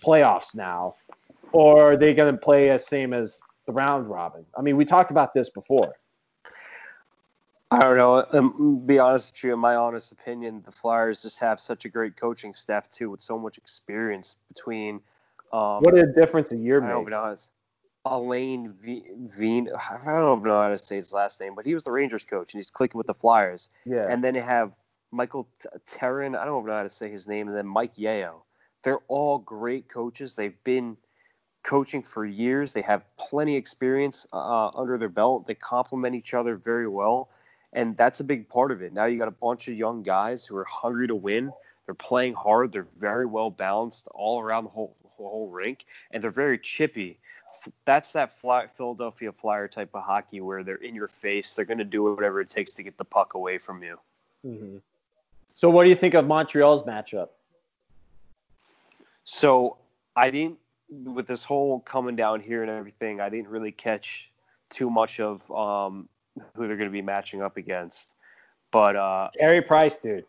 [0.05, 0.95] playoffs now,
[1.51, 4.45] or are they going to play as same as the round robin?
[4.57, 5.93] I mean, we talked about this before.
[7.71, 8.23] I don't know.
[8.33, 11.89] Um, be honest with you, in my honest opinion, the Flyers just have such a
[11.89, 14.99] great coaching staff too, with so much experience between.
[15.53, 17.35] Um, What a difference a year I don't know.
[18.81, 19.05] V-
[19.37, 19.69] Veen.
[19.89, 22.53] I don't know how to say his last name, but he was the Rangers coach,
[22.53, 23.69] and he's clicking with the Flyers.
[23.85, 24.73] Yeah, And then they have
[25.11, 26.35] Michael T- Terran.
[26.35, 28.43] I don't know how to say his name, and then Mike Yeo.
[28.83, 30.33] They're all great coaches.
[30.35, 30.97] They've been
[31.63, 32.73] coaching for years.
[32.73, 35.47] They have plenty of experience uh, under their belt.
[35.47, 37.29] They complement each other very well,
[37.71, 38.91] and that's a big part of it.
[38.91, 41.53] Now you got a bunch of young guys who are hungry to win.
[41.85, 42.73] They're playing hard.
[42.73, 47.19] They're very well balanced all around the whole whole rink, and they're very chippy.
[47.85, 51.53] That's that fly, Philadelphia Flyer type of hockey where they're in your face.
[51.53, 53.99] They're going to do whatever it takes to get the puck away from you.
[54.45, 54.81] Mhm.
[55.47, 57.29] So, what do you think of Montreal's matchup?
[59.23, 59.77] So
[60.15, 60.57] I didn't,
[60.89, 64.29] with this whole coming down here and everything, I didn't really catch
[64.69, 66.09] too much of um,
[66.55, 68.13] who they're going to be matching up against.
[68.71, 70.25] But uh, Carey Price, dude,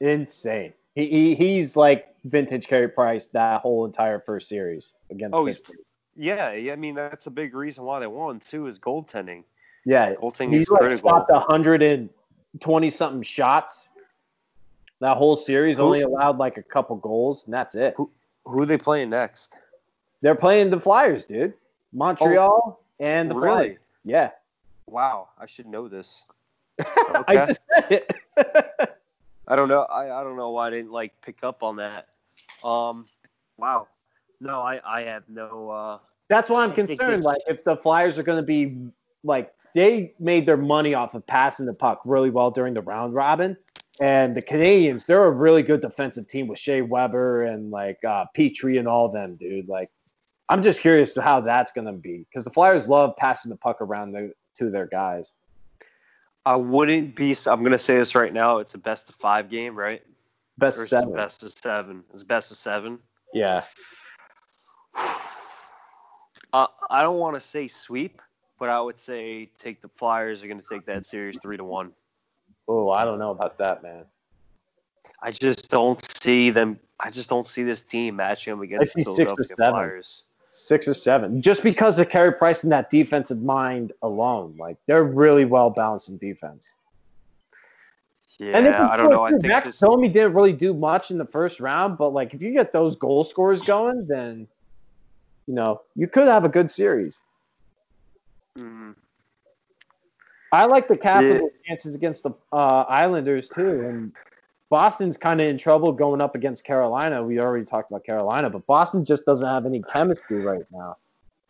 [0.00, 0.72] insane.
[0.94, 5.76] He, he he's like vintage Carey Price that whole entire first series against Oh, Pittsburgh.
[6.16, 9.44] yeah, yeah, I mean that's a big reason why they won too is goaltending.
[9.84, 11.10] Yeah, Goaltending he's like critical.
[11.10, 12.08] stopped hundred and
[12.60, 13.88] twenty something shots.
[15.00, 17.94] That whole series Who- only allowed like a couple goals, and that's it.
[17.96, 18.10] Who-
[18.46, 19.56] Who are they playing next?
[20.22, 21.52] They're playing the Flyers, dude.
[21.92, 23.56] Montreal oh, and the Oh, really?
[23.68, 23.78] Flyers.
[24.04, 24.30] Yeah,
[24.88, 26.24] Wow, I should know this.
[27.28, 28.14] I just said it.
[29.48, 29.82] I don't know.
[29.82, 32.08] I, I don't know why I didn't like pick up on that.
[32.64, 33.06] Um,
[33.56, 33.88] wow.
[34.40, 35.70] No, I I have no.
[35.70, 37.24] Uh, That's why I'm concerned.
[37.24, 38.78] Like, if the Flyers are going to be
[39.24, 43.14] like they made their money off of passing the puck really well during the round
[43.14, 43.56] robin,
[44.00, 48.26] and the Canadiens, they're a really good defensive team with Shea Weber and like uh,
[48.36, 49.68] Petry and all them, dude.
[49.68, 49.90] Like,
[50.48, 53.56] I'm just curious to how that's going to be because the Flyers love passing the
[53.56, 55.32] puck around the, to their guys.
[56.46, 57.36] I wouldn't be.
[57.46, 58.58] I'm gonna say this right now.
[58.58, 60.00] It's a best of five game, right?
[60.58, 62.02] Best it's seven, best of seven.
[62.14, 62.98] It's best of seven.
[63.32, 63.62] yeah.
[66.52, 68.22] Uh, I don't want to say sweep,
[68.58, 71.64] but I would say take the Flyers are going to take that series three to
[71.64, 71.92] one.
[72.68, 74.04] Oh, I don't know about that, man.
[75.22, 76.78] I just don't see them.
[77.00, 79.72] I just don't see this team matching them against see the six or Philadelphia seven.
[79.72, 80.22] Flyers.
[80.50, 84.54] Six or seven, just because of Carey Price and that defensive mind alone.
[84.58, 86.72] Like, they're really well balanced in defense.
[88.38, 89.24] Yeah, And I don't know.
[89.24, 92.34] I think Max this, Domi didn't really do much in the first round, but like
[92.34, 94.46] if you get those goal scorers going, then
[95.46, 97.20] you know, you could have a good series.
[98.58, 98.94] Mhm.
[100.52, 104.12] I like the Capitals' chances against the uh, Islanders too, and
[104.68, 107.22] Boston's kind of in trouble going up against Carolina.
[107.22, 110.96] We already talked about Carolina, but Boston just doesn't have any chemistry right now.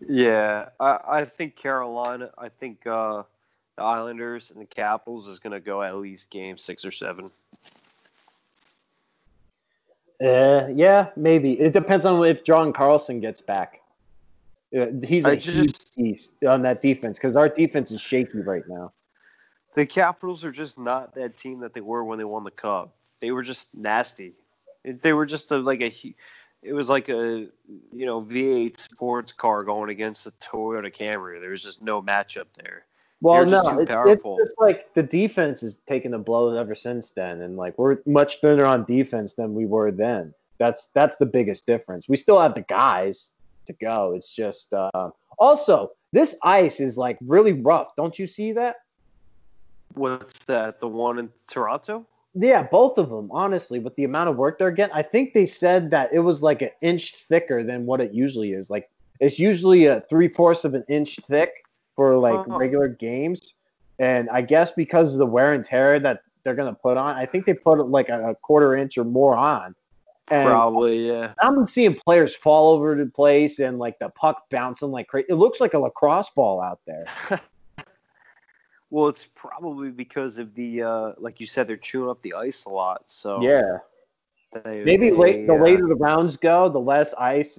[0.07, 2.31] Yeah, I, I think Carolina.
[2.37, 3.23] I think uh,
[3.77, 7.31] the Islanders and the Capitals is going to go at least game six or seven.
[10.23, 13.83] Uh, yeah, maybe it depends on if John Carlson gets back.
[14.77, 18.63] Uh, he's a huge just- piece on that defense because our defense is shaky right
[18.69, 18.93] now.
[19.75, 22.95] The Capitals are just not that team that they were when they won the Cup.
[23.21, 24.33] They were just nasty.
[24.85, 25.93] They were just a, like a.
[26.63, 27.47] It was like a
[27.93, 31.41] you know V8 sports car going against a Toyota Camry.
[31.41, 32.87] There was just no matchup there.
[33.23, 36.75] Well, They're no, too it- it's just like the defense has taken a blow ever
[36.75, 40.35] since then, and like we're much thinner on defense than we were then.
[40.59, 42.09] That's that's the biggest difference.
[42.09, 43.31] We still have the guys
[43.67, 44.13] to go.
[44.15, 47.95] It's just uh, also this ice is like really rough.
[47.97, 48.77] Don't you see that?
[49.95, 50.81] What's that?
[50.81, 52.07] The one in Toronto?
[52.35, 53.31] Yeah, both of them.
[53.33, 56.43] Honestly, with the amount of work they're getting, I think they said that it was
[56.43, 58.69] like an inch thicker than what it usually is.
[58.69, 61.51] Like it's usually a three fourths of an inch thick
[61.97, 62.59] for like Oh.
[62.59, 63.55] regular games,
[63.99, 67.27] and I guess because of the wear and tear that they're gonna put on, I
[67.27, 69.75] think they put like a, a quarter inch or more on.
[70.29, 71.35] And Probably, yeah.
[71.41, 75.27] I'm seeing players fall over the place and like the puck bouncing like crazy.
[75.29, 77.07] It looks like a lacrosse ball out there.
[78.91, 82.65] Well, it's probably because of the uh, like you said, they're chewing up the ice
[82.67, 83.03] a lot.
[83.09, 83.79] So Yeah.
[84.65, 87.59] they- Maybe they, late, the uh, later the rounds go, the less ice,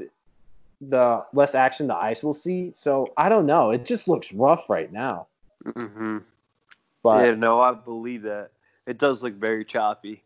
[0.81, 2.71] the less action the ice will see.
[2.75, 3.71] So I don't know.
[3.71, 5.27] It just looks rough right now.
[5.65, 6.19] Mm-hmm.
[7.03, 8.51] But yeah, no, I believe that.
[8.85, 10.23] It does look very choppy.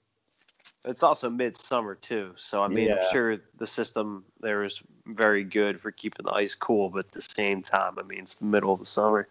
[0.85, 2.95] It's also midsummer too, so I mean, Yeah.
[2.95, 7.11] I'm sure the system there is very good for keeping the ice cool, but at
[7.11, 9.27] the same time, I mean, it's the middle of the summer.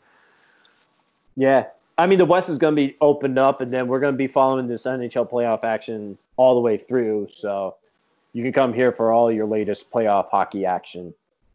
[1.36, 1.66] yeah,
[1.98, 4.18] I mean the West is going to be opened up, and then we're going to
[4.18, 7.28] be following this NHL playoff action all the way through.
[7.32, 7.76] So
[8.32, 11.14] you can come here for all your latest playoff hockey action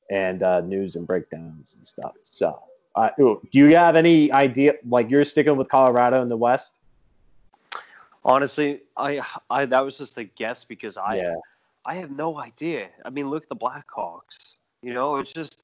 [0.09, 2.13] and uh, news and breakdowns and stuff.
[2.23, 2.59] So,
[2.95, 4.73] uh, do you have any idea?
[4.87, 6.73] Like you're sticking with Colorado in the West?
[8.23, 11.35] Honestly, I, I that was just a guess because I, yeah,
[11.85, 12.89] I have no idea.
[13.03, 14.55] I mean, look at the Blackhawks.
[14.81, 15.59] You know, it's just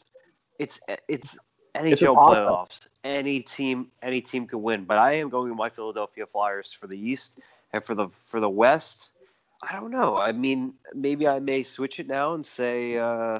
[0.59, 1.37] it's it's
[1.75, 2.43] NHL awesome.
[2.43, 2.87] playoffs.
[3.03, 4.85] Any team any team can win.
[4.85, 7.39] But I am going with my Philadelphia Flyers for the East
[7.73, 9.10] and for the for the West.
[9.63, 10.17] I don't know.
[10.17, 13.39] I mean, maybe I may switch it now and say uh,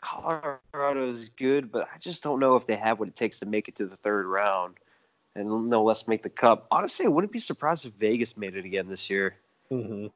[0.00, 3.46] Colorado is good, but I just don't know if they have what it takes to
[3.46, 4.76] make it to the third round
[5.34, 6.66] and no less make the cup.
[6.70, 9.36] Honestly, I wouldn't be surprised if Vegas made it again this year.
[9.70, 10.06] hmm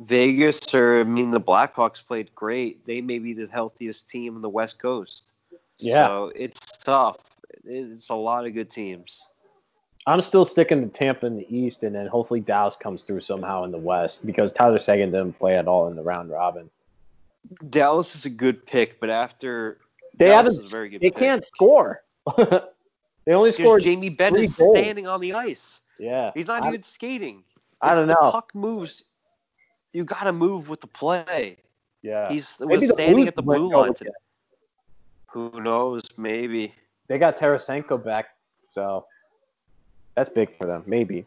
[0.00, 2.86] Vegas, or I mean, the Blackhawks played great.
[2.86, 5.24] They may be the healthiest team on the West Coast.
[5.78, 6.06] Yeah.
[6.06, 7.18] So it's tough.
[7.64, 9.26] It's a lot of good teams.
[10.06, 13.64] I'm still sticking to Tampa in the East, and then hopefully Dallas comes through somehow
[13.64, 16.68] in the West because Tyler Seguin didn't play at all in the round robin.
[17.70, 19.78] Dallas is a good pick, but after
[20.18, 20.64] They Dallas haven't.
[20.64, 21.18] is a very good They pick.
[21.18, 22.02] can't score.
[22.36, 23.82] they only scored.
[23.82, 24.76] Jamie Benn is goals.
[24.76, 25.80] standing on the ice.
[25.98, 27.44] yeah, He's not I- even skating.
[27.80, 28.26] I don't If know.
[28.26, 29.02] The puck moves.
[29.92, 31.58] You got to move with the play.
[32.02, 34.10] Yeah, He's was standing at the blue line today.
[35.32, 36.02] Who knows?
[36.16, 36.74] Maybe.
[37.08, 38.26] they got Tarasenko back,
[38.70, 39.06] so
[40.14, 40.82] that's big for them.
[40.86, 41.26] Maybe.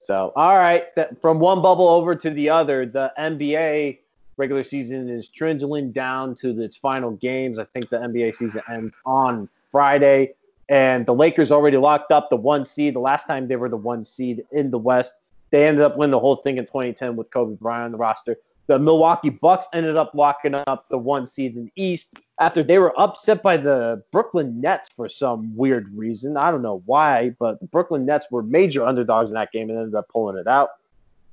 [0.00, 3.98] So, all right, that, from one bubble over to the other, the NBA
[4.36, 7.58] regular season is trundling down to its final games.
[7.58, 10.32] I think the NBA season ends on Friday,
[10.70, 12.94] and the Lakers already locked up the one seed.
[12.94, 15.12] The last time they were the one seed in the West,
[15.50, 18.36] they ended up winning the whole thing in 2010 with Kobe Bryant on the roster.
[18.68, 22.78] The Milwaukee Bucks ended up locking up the one seed in the East after they
[22.78, 26.38] were upset by the Brooklyn Nets for some weird reason.
[26.38, 29.78] I don't know why, but the Brooklyn Nets were major underdogs in that game and
[29.78, 30.70] ended up pulling it out.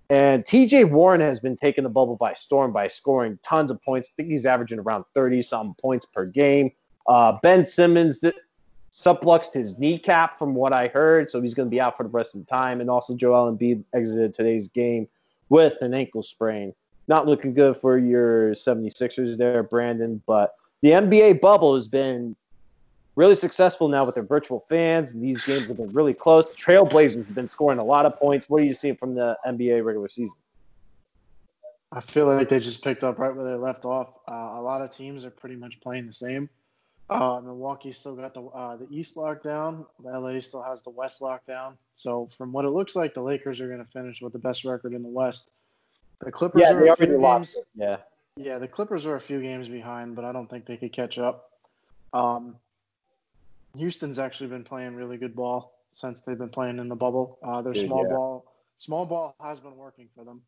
[0.10, 4.10] And TJ Warren has been taking the bubble by storm by scoring tons of points.
[4.10, 6.72] I think he's averaging around 30 something points per game.
[7.08, 8.36] Uh, ben Simmons th-
[8.92, 12.10] subluxed his kneecap from what I heard, so he's going to be out for the
[12.10, 12.82] rest of the time.
[12.82, 15.08] And also, Joel Embiid exited today's game
[15.50, 16.74] with an ankle sprain.
[17.08, 22.36] Not looking good for your 76ers there, Brandon, but the NBA bubble has been
[23.16, 26.46] really successful now with their virtual fans, and these games have been really close.
[26.56, 28.48] Trailblazers have been scoring a lot of points.
[28.48, 30.38] What are you seeing from the NBA regular season?
[31.92, 34.10] I feel like they just picked up right where they left off.
[34.30, 36.50] Uh, a lot of teams are pretty much playing the same.
[37.10, 39.86] Uh, Milwaukee still got the uh, the East lockdown.
[40.04, 41.78] LA still has the West lockdown.
[41.96, 44.66] So from what it looks like, the Lakers are going to finish with the best
[44.66, 45.50] record in the West.
[46.20, 47.56] The Clippers Yeah, are they a few games.
[47.76, 47.98] Yeah.
[48.38, 51.18] Yeah, the Clippers are a few games behind, but I don't think they could catch
[51.18, 51.52] up.
[52.14, 52.56] Um,
[53.76, 57.40] Houston's actually been playing really good ball since they've been playing in the bubble.
[57.44, 58.14] Uh, their small yeah.
[58.16, 60.42] ball, small ball has been working for them.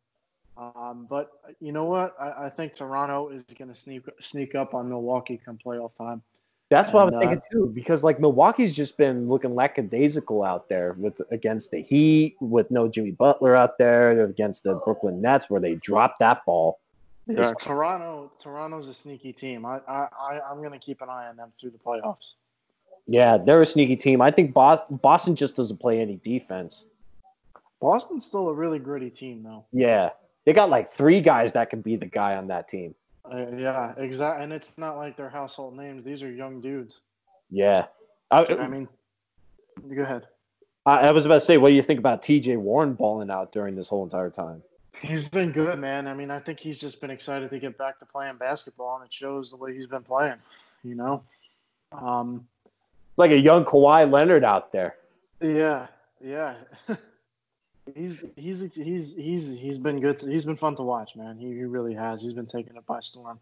[0.56, 2.14] Um, but you know what?
[2.20, 6.22] I, I think Toronto is going to sneak sneak up on Milwaukee come playoff time.
[6.70, 10.44] That's what I was And, uh, thinking too, because like Milwaukee's just been looking lackadaisical
[10.44, 15.20] out there with against the Heat, with no Jimmy Butler out there, against the Brooklyn
[15.20, 16.78] Nets where they dropped that ball.
[17.36, 18.32] Yeah, Toronto.
[18.40, 19.64] Toronto's a sneaky team.
[19.64, 22.32] I, I, I'm going to keep an eye on them through the playoffs.
[23.06, 24.20] Yeah, they're a sneaky team.
[24.20, 26.84] I think Boston, Boston just doesn't play any defense.
[27.80, 29.64] Boston's still a really gritty team, though.
[29.72, 30.10] Yeah,
[30.44, 32.94] they got like three guys that can be the guy on that team.
[33.24, 34.44] Uh, yeah, exactly.
[34.44, 36.04] And it's not like they're household names.
[36.04, 37.00] These are young dudes.
[37.50, 37.86] Yeah,
[38.30, 38.88] I, I mean,
[39.94, 40.26] go ahead.
[40.86, 42.56] I, I was about to say, what do you think about T.J.
[42.56, 44.62] Warren balling out during this whole entire time?
[45.00, 46.06] He's been good, man.
[46.06, 49.06] I mean, I think he's just been excited to get back to playing basketball, and
[49.06, 50.36] it shows the way he's been playing.
[50.84, 51.22] You know,
[51.92, 52.46] um,
[53.16, 54.96] like a young Kawhi Leonard out there.
[55.40, 55.86] yeah,
[56.22, 56.54] yeah.
[57.94, 60.20] he's he's he's he's he's been good.
[60.20, 61.36] he's been fun to watch, man.
[61.38, 62.22] He, he really has.
[62.22, 63.38] He's been taking it by storm.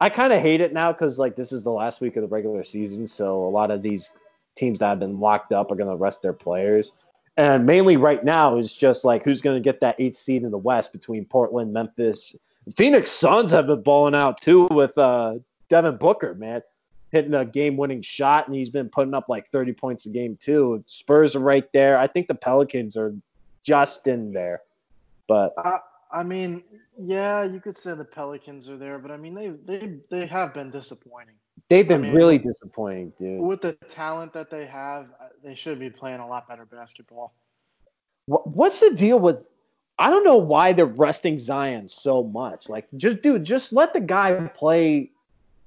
[0.00, 2.28] I kind of hate it now because like this is the last week of the
[2.28, 4.12] regular season, so a lot of these
[4.56, 6.92] teams that have been locked up are going to rest their players,
[7.36, 10.50] and mainly right now is just like who's going to get that eighth seed in
[10.50, 12.36] the West between Portland, Memphis,
[12.76, 15.34] Phoenix Suns have been balling out too with uh,
[15.68, 16.62] Devin Booker, man,
[17.10, 20.82] hitting a game-winning shot, and he's been putting up like thirty points a game too.
[20.86, 21.98] Spurs are right there.
[21.98, 23.14] I think the Pelicans are
[23.62, 24.62] just in there,
[25.26, 25.78] but I,
[26.12, 26.62] I mean,
[27.00, 30.54] yeah, you could say the Pelicans are there, but I mean, they they they have
[30.54, 31.34] been disappointing.
[31.72, 33.40] They've been I mean- really disappointing, dude.
[33.40, 37.32] With the talent that they have, uh, they should be playing a lot better basketball.
[38.26, 39.38] What's the deal with?
[39.98, 42.68] I don't know why they're resting Zion so much.
[42.68, 45.10] Like, just dude, just let the guy play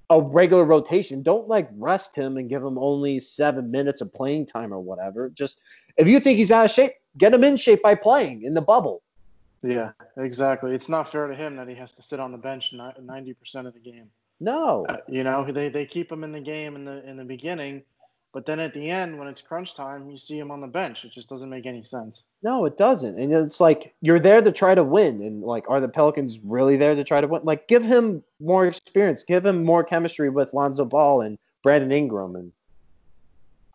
[0.09, 1.21] a regular rotation.
[1.21, 5.29] Don't like rest him and give him only seven minutes of playing time or whatever.
[5.29, 5.61] Just
[5.97, 8.61] if you think he's out of shape, get him in shape by playing in the
[8.61, 9.01] bubble.
[9.63, 10.73] Yeah, exactly.
[10.73, 13.67] It's not fair to him that he has to sit on the bench ninety percent
[13.67, 14.09] of the game.
[14.39, 17.23] No, Uh, you know, they they keep him in the game in the in the
[17.23, 17.83] beginning,
[18.33, 21.05] but then at the end, when it's crunch time, you see him on the bench.
[21.05, 22.23] It just doesn't make any sense.
[22.43, 23.17] no, it doesn't.
[23.17, 25.21] And it's like you're there to try to win.
[25.21, 27.41] And like, are the Pelicans really there to try to win?
[27.43, 29.23] Like, give him more experience.
[29.23, 32.51] Give him more chemistry with Lonzo Ball and Brandon Ingram and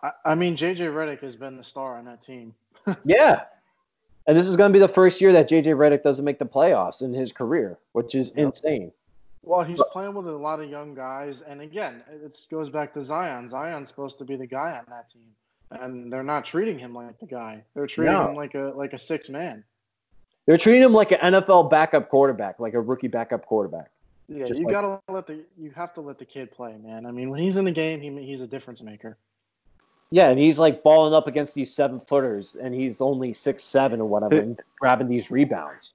[0.02, 2.54] I, I mean, JJ Redick has been the star on that team.
[3.04, 3.42] Yeah.
[4.26, 6.44] And this is going to be the first year that JJ Redick doesn't make the
[6.46, 8.38] playoffs in his career, which is Yep.
[8.38, 8.92] insane.
[9.42, 13.02] Well, he's playing with a lot of young guys, and again, it goes back to
[13.02, 13.48] Zion.
[13.48, 15.22] Zion's supposed to be the guy on that team,
[15.70, 17.62] and they're not treating him like the guy.
[17.74, 18.28] They're treating No.
[18.28, 19.64] him like a like a six man.
[20.46, 23.90] They're treating him like an NFL backup quarterback, like a rookie backup quarterback.
[24.28, 27.06] Yeah, Just you like- gotta let the you have to let the kid play, man.
[27.06, 29.16] I mean, when he's in the game, he he's a difference maker.
[30.12, 34.00] Yeah, and he's like balling up against these seven footers, and he's only six seven
[34.00, 35.94] or whatever, and grabbing these rebounds.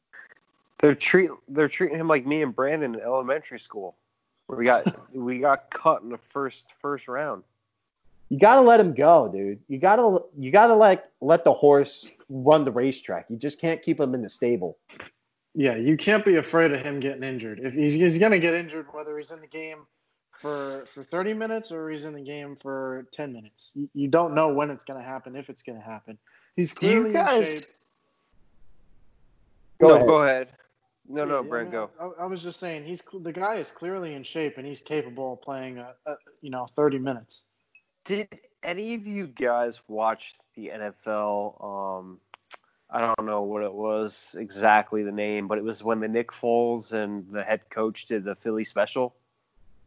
[0.79, 3.95] They're treat they're treating him like me and Brandon in elementary school,
[4.47, 7.43] where we got we got cut in the first first round.
[8.29, 9.59] You gotta let him go, dude.
[9.67, 13.27] You gotta you gotta like let the horse run the racetrack.
[13.29, 14.77] You just can't keep him in the stable.
[15.53, 17.61] Yeah, you can't be afraid of him getting injured.
[17.63, 19.85] If he's, he's gonna get injured, whether he's in the game
[20.41, 24.33] for for thirty minutes or he's in the game for ten minutes, you, you don't
[24.33, 26.17] know when it's gonna happen, if it's gonna happen.
[26.57, 27.65] He's Do you clearly guys- in shape.
[29.79, 30.07] Go no, ahead.
[30.07, 30.47] go ahead.
[31.07, 31.89] No, no, yeah, Brent, go.
[31.99, 35.33] I, I was just saying he's the guy is clearly in shape and he's capable
[35.33, 37.43] of playing a, a you know thirty minutes.
[38.05, 38.27] Did
[38.63, 41.63] any of you guys watch the NFL?
[41.63, 42.19] Um,
[42.89, 46.31] I don't know what it was exactly the name, but it was when the Nick
[46.31, 49.15] Foles and the head coach did the Philly special.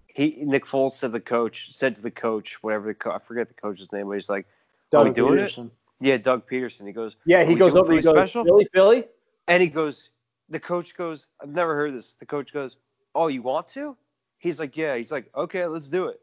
[0.07, 3.49] He Nick Foles said the coach said to the coach whatever the co- I forget
[3.49, 4.47] the coach's name, but he's like,
[4.93, 5.66] "Are we doing Pederson.
[5.66, 6.87] it?" Yeah, Doug Pederson.
[6.87, 7.93] He goes, Yeah, he goes over.
[7.93, 8.45] He goes special?
[8.45, 9.05] Philly, Philly.
[9.49, 10.11] and he goes,
[10.49, 12.14] the coach goes, I've never heard this.
[12.14, 12.76] The coach goes,
[13.14, 13.96] Oh, you want to?
[14.38, 14.96] He's like, Yeah.
[14.96, 16.20] He's like, Okay, let's do it.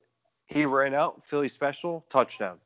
[0.47, 2.57] He ran out, Philly special, touchdown.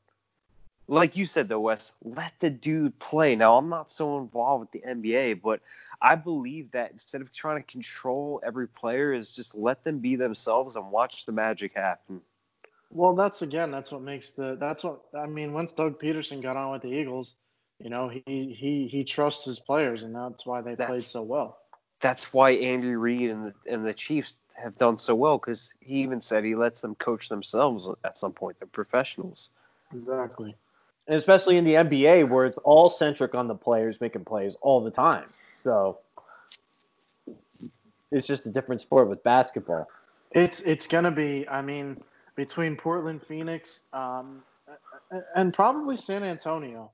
[0.89, 3.35] Like you said, though, Wes, let the dude play.
[3.35, 5.61] Now, I'm not so involved with the NBA, but
[6.01, 10.15] I believe that instead of trying to control every player, is just let them be
[10.15, 12.21] themselves and watch the magic happen.
[12.89, 15.53] Well, that's again, that's what makes the that's what I mean.
[15.53, 17.35] Once Doug Pederson got on with the Eagles,
[17.81, 18.23] you know, he
[18.57, 21.59] he he trusts his players, and that's why they played so well.
[22.01, 25.95] That's why Andy Reid and the, and the Chiefs have done so well because he
[25.95, 28.57] even said he lets them coach themselves at some point.
[28.59, 29.51] They're professionals.
[29.93, 30.55] Exactly.
[31.07, 34.81] and especially in the NBA where it's all centric on the players making plays all
[34.81, 35.25] the time.
[35.63, 35.97] So
[38.11, 39.87] it's just a different sport with basketball.
[40.31, 41.47] It's it's gonna be.
[41.47, 42.01] I mean,
[42.35, 44.43] between Portland, Phoenix, um,
[45.35, 46.91] and probably San Antonio.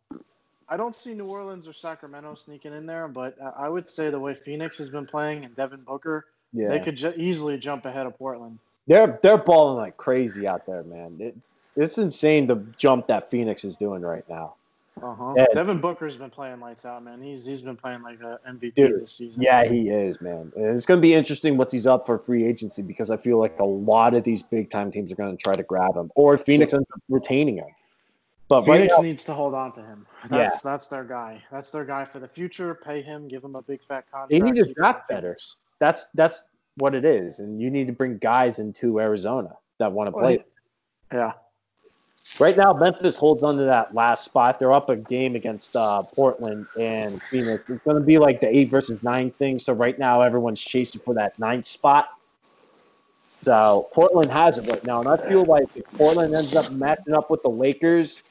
[0.68, 4.20] I don't see New Orleans or Sacramento sneaking in there, but I would say the
[4.20, 8.08] way Phoenix has been playing and Devin Booker, Yeah, they could ju- easily jump ahead
[8.08, 8.60] of Portland.
[8.88, 11.18] they're they're balling like crazy out there, man.
[11.20, 11.36] It,
[11.76, 14.56] it's insane the jump that Phoenix is doing right now.
[15.02, 15.34] Uh-huh.
[15.54, 17.22] Devin Booker's been playing lights out, man.
[17.22, 19.42] He's he's been playing like a MVP Dude, this season.
[19.42, 20.54] Yeah, he is, man.
[20.56, 23.38] And it's going to be interesting once he's up for free agency because I feel
[23.38, 26.12] like a lot of these big time teams are going to try to grab him,
[26.16, 27.68] or Phoenix ends up retaining him.
[28.48, 30.06] But right Phoenix now, needs to hold on to him.
[30.28, 31.44] That's that's their guy.
[31.52, 32.76] That's their guy for the future.
[32.76, 34.32] Pay him, give him a big fat contract.
[34.32, 35.36] They need to draft better.
[35.80, 36.44] That's that's
[36.78, 40.44] what it is, and you need to bring guys into Arizona that want to play.
[41.12, 41.34] Yeah.
[42.40, 44.60] Right now, Memphis holds on to that last spot.
[44.60, 47.70] They're up a game against uh, Portland and Phoenix.
[47.70, 49.60] It's going to be like the eight versus nine thing.
[49.60, 52.10] So right now, everyone's chasing for that ninth spot.
[53.28, 57.14] So Portland has it right now, and I feel like if Portland ends up matching
[57.14, 58.24] up with the Lakers,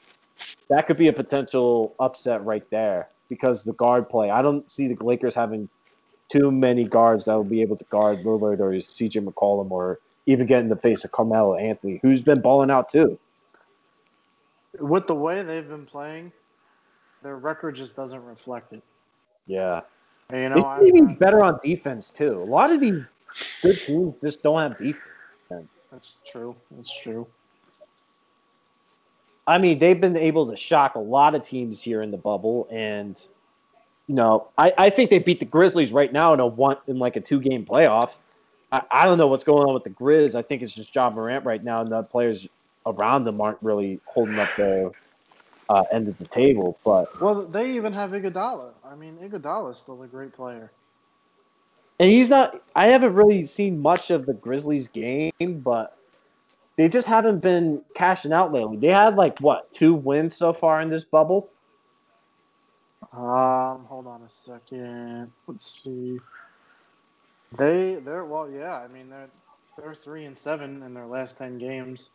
[0.69, 4.29] that could be a potential upset right there because the guard play.
[4.29, 5.69] I don't see the Lakers having
[6.29, 10.47] too many guards that will be able to guard Lillard or CJ McCollum or even
[10.47, 13.19] get in the face of Carmelo Anthony, who's been balling out too.
[14.79, 16.31] With the way they've been playing,
[17.23, 18.81] their record just doesn't reflect it.
[19.47, 19.81] Yeah.
[20.29, 22.41] And, you They know, I, should be I- better on defense too.
[22.41, 23.05] A lot of these
[23.61, 25.69] good teams just don't have defense.
[25.91, 26.55] that's true.
[26.71, 27.27] That's true.
[29.47, 32.67] I mean, they've been able to shock a lot of teams here in the bubble,
[32.71, 33.21] and
[34.07, 36.99] you know, I, I think they beat the Grizzlies right now in a one in
[36.99, 38.13] like a two game playoff.
[38.71, 40.35] I, I don't know what's going on with the Grizz.
[40.35, 42.47] I think it's just Ja Morant right now, and the players
[42.85, 44.91] around them aren't really holding up their
[45.69, 46.77] uh, end of the table.
[46.83, 48.71] But Well, they even have Iguodala.
[48.83, 50.71] I mean, Iguodala is still a great player.
[51.99, 52.61] and he's not.
[52.75, 55.97] I haven't really seen much of the Grizzlies game, but
[56.77, 58.77] they just haven't been cashing out lately.
[58.77, 61.49] They had like what two wins so far in this bubble.
[63.13, 65.31] Um, hold on a second.
[65.47, 66.19] Let's see.
[67.57, 68.75] They they're well, yeah.
[68.75, 69.29] I mean, they're
[69.77, 72.09] they're three and seven in their last ten games.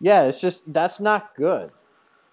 [0.00, 1.70] Yeah, it's just that's not good.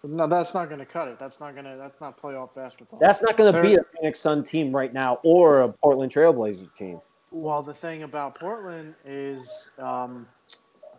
[0.04, 1.20] No, that's not going to cut it.
[1.20, 1.76] That's not going to.
[1.78, 3.00] That's not playoff basketball.
[3.00, 6.74] That's not going to be a Phoenix Sun team right now or a Portland Trailblazer
[6.74, 7.02] team.
[7.32, 10.26] well, the thing about Portland is um,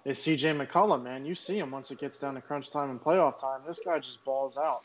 [0.05, 1.03] is CJ McCollum.
[1.03, 3.61] Man, you see him once it gets down to crunch time and playoff time.
[3.67, 4.83] This guy just balls out.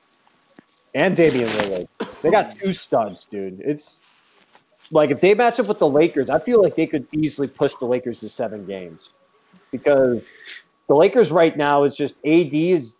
[0.93, 2.21] And Damian Lillard.
[2.21, 3.61] They got two studs, dude.
[3.61, 4.21] It's
[4.91, 7.73] like if they match up with the Lakers, I feel like they could easily push
[7.79, 9.11] the Lakers to seven games
[9.71, 10.21] because
[10.87, 12.95] the Lakers right now is just AD is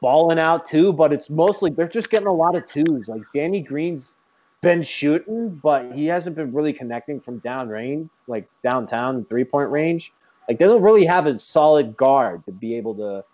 [0.00, 3.08] balling out too, but it's mostly they're just getting a lot of twos.
[3.08, 4.16] Like Danny Green's
[4.60, 9.70] been shooting, but he hasn't been really connecting from down range, like downtown three point
[9.70, 10.12] range.
[10.48, 13.24] Like they don't really have a solid guard to be able to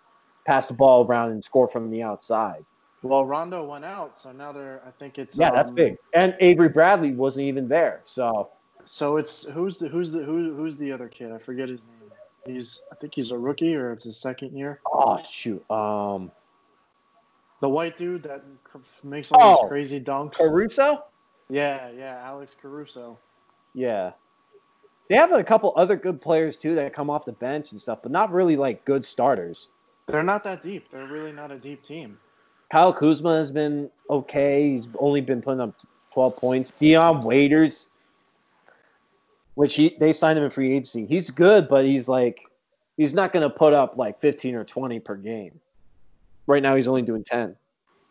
[0.45, 2.63] pass the ball around and score from the outside.
[3.03, 4.81] Well, Rondo went out, so now they're.
[4.85, 5.97] I think it's Yeah, that's um, big.
[6.13, 8.01] And Avery Bradley wasn't even there.
[8.05, 8.49] So
[8.85, 11.31] So it's who's the who's the who, who's the other kid?
[11.31, 12.11] I forget his name.
[12.55, 14.79] He's I think he's a rookie or it's his second year.
[14.91, 15.63] oh shoot.
[15.69, 16.31] Um
[17.61, 18.43] The white dude that
[19.03, 19.61] makes all Oh.
[19.63, 20.35] these crazy dunks.
[20.35, 21.03] Caruso?
[21.49, 23.17] Yeah, yeah, Alex Caruso.
[23.73, 24.11] Yeah.
[25.09, 27.99] They have a couple other good players too that come off the bench and stuff,
[28.03, 29.69] but not really like good starters.
[30.07, 30.89] They're not that deep.
[30.91, 32.17] They're really not a deep team.
[32.69, 34.71] Kyle Kuzma has been okay.
[34.71, 35.75] He's only been putting up
[36.13, 36.71] 12 points.
[36.71, 37.87] Dion Waiters,
[39.55, 41.05] which he they signed him in free agency.
[41.05, 42.41] He's good, but he's like
[42.97, 45.59] he's not going to put up like 15 or 20 per game.
[46.47, 47.55] Right now, he's only doing 10.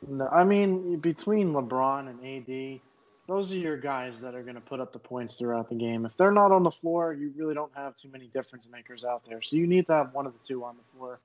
[0.09, 2.81] No, I mean between LeBron and AD,
[3.27, 6.07] those are your guys that are going to put up the points throughout the game.
[6.07, 9.23] If they're not on the floor, you really don't have too many difference makers out
[9.29, 9.43] there.
[9.43, 11.21] So you need to have one of the two on the floor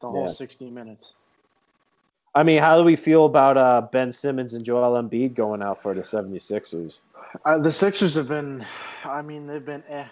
[0.00, 0.32] the whole Yeah.
[0.32, 1.14] 60 minutes.
[2.34, 5.82] I mean, how do we feel about uh, Ben Simmons and Joel Embiid going out
[5.82, 6.98] for the 76ers?
[7.44, 8.64] Uh, the Sixers have been,
[9.04, 10.06] I mean, they've been eh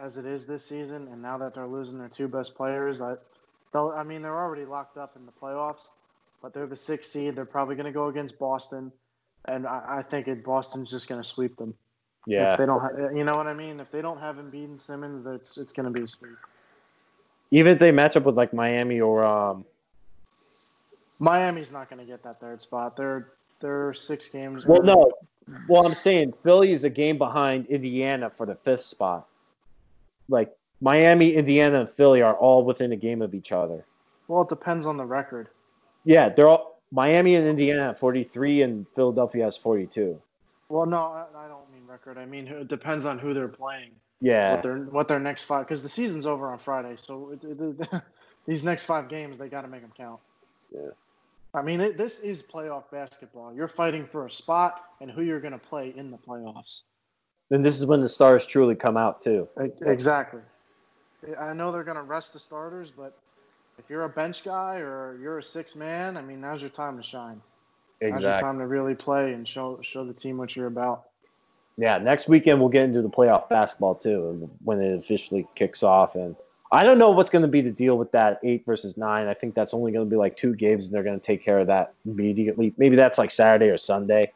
[0.00, 3.14] as it is this season, and now that they're losing their two best players, I,
[3.74, 5.90] I mean, they're already locked up in the playoffs,
[6.40, 7.36] but they're the sixth seed.
[7.36, 8.90] They're probably going to go against Boston,
[9.46, 11.74] and I, I think it, Boston's just going to sweep them.
[12.26, 12.52] Yeah.
[12.52, 13.80] If they don't, ha- you know what I mean.
[13.80, 16.36] If they don't have Embiid and Simmons, it's it's going to be a sweep.
[17.50, 19.64] Even if they match up with like Miami or um,
[21.18, 22.96] Miami's not going to get that third spot.
[22.96, 24.66] They're they're six games.
[24.66, 25.12] well, no,
[25.68, 29.26] well, I'm saying Philly is a game behind Indiana for the fifth spot.
[30.28, 33.84] Like Miami, Indiana, and Philly are all within a game of each other.
[34.28, 35.48] Well, it depends on the record.
[36.04, 40.20] Yeah, they're all Miami and Indiana have 43, and Philadelphia has 42.
[40.68, 40.98] Well, no,
[41.34, 42.18] I, don't mean record.
[42.18, 43.90] I mean it depends on who they're playing.
[44.20, 44.52] Yeah.
[44.52, 47.60] What their what their next five because the season's over on Friday, so it, it,
[47.60, 48.02] it,
[48.46, 50.20] these next five games they got to make them count.
[50.72, 50.90] Yeah.
[51.54, 53.52] I mean, it, this is playoff basketball.
[53.52, 56.82] You're fighting for a spot and who you're going to play in the playoffs.
[57.50, 59.46] And this is when the stars truly come out too.
[59.82, 60.40] Exactly.
[61.38, 63.18] I know they're going to rest the starters, but
[63.82, 66.96] if you're a bench guy or you're a six man, I mean, now's your time
[66.96, 67.40] to shine.
[68.00, 71.04] Now's your time to really play and show show the team what you're about.
[71.78, 76.14] Yeah, next weekend we'll get into the playoff basketball too, when it officially kicks off.
[76.16, 76.36] And
[76.70, 79.28] I don't know what's going to be the deal with that eight versus nine.
[79.28, 81.44] I think that's only going to be like two games, and they're going to take
[81.44, 82.74] care of that immediately.
[82.76, 84.32] Maybe that's like Saturday or Sunday.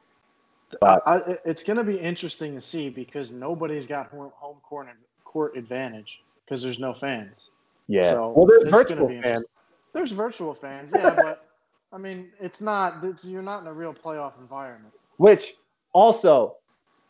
[0.81, 4.89] But I, it's going to be interesting to see because nobody's got home court
[5.25, 7.51] court advantage because there's no fans.
[7.89, 8.11] Yeah.
[8.11, 9.45] So well, there's virtual fans.
[9.93, 11.49] There's virtual fans, yeah, but
[11.93, 13.03] I mean, it's not.
[13.03, 14.93] It's, you're not in a real playoff environment.
[15.17, 15.55] Which
[15.93, 16.57] also,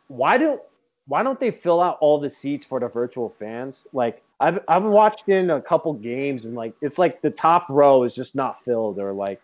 [0.09, 0.61] why don't
[1.09, 3.87] why don't they fill out all the seats for the virtual fans?
[3.93, 8.03] Like I've I've watched in a couple games and like it's like the top row
[8.05, 9.41] is just not filled or like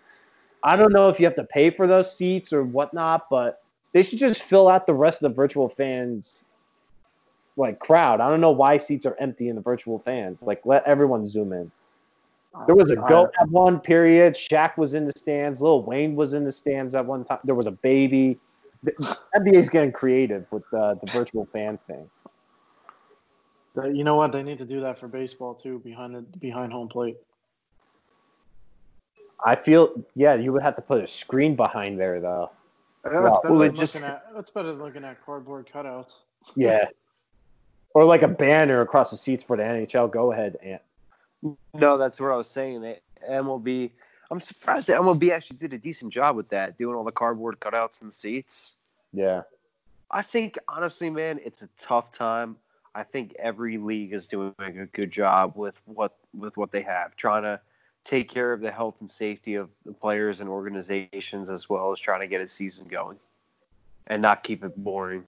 [0.62, 3.62] I don't know if you have to pay for those seats or whatnot, but
[3.92, 6.44] they should just fill out the rest of the virtual fans
[7.56, 8.20] like crowd.
[8.20, 10.42] I don't know why seats are empty in the virtual fans.
[10.42, 11.70] Like let everyone zoom in.
[12.66, 14.34] There was a goat at one period.
[14.34, 15.62] Shaq was in the stands.
[15.62, 17.38] Lil Wayne was in the stands at one time.
[17.44, 18.38] There was a baby.
[18.82, 18.92] The
[19.34, 22.08] NBA's getting creative with uh, the virtual fan thing.
[23.74, 24.32] You know what?
[24.32, 27.16] They need to do that for baseball too, behind the behind home plate.
[29.44, 32.50] I feel yeah, you would have to put a screen behind there though.
[33.02, 33.96] That's, better, well, than just...
[33.96, 36.20] at, that's better than looking at cardboard cutouts.
[36.54, 36.84] Yeah.
[37.94, 40.10] or like a banner across the seats for the NHL.
[40.10, 40.82] Go ahead, Ant.
[41.74, 42.80] No, that's what I was saying.
[42.80, 43.90] The MLB.
[44.30, 47.60] I'm surprised the MLB actually did a decent job with that, doing all the cardboard
[47.60, 48.74] cutouts in the seats.
[49.12, 49.42] Yeah.
[50.10, 52.56] I think honestly, man, it's a tough time.
[52.94, 57.16] I think every league is doing a good job with what with what they have,
[57.16, 57.60] trying to
[58.04, 62.00] take care of the health and safety of the players and organizations as well as
[62.00, 63.18] trying to get a season going
[64.08, 65.24] and not keep it boring.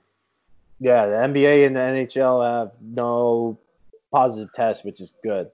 [0.80, 3.58] Yeah, the NBA and the NHL have no
[4.12, 5.50] positive tests, which is good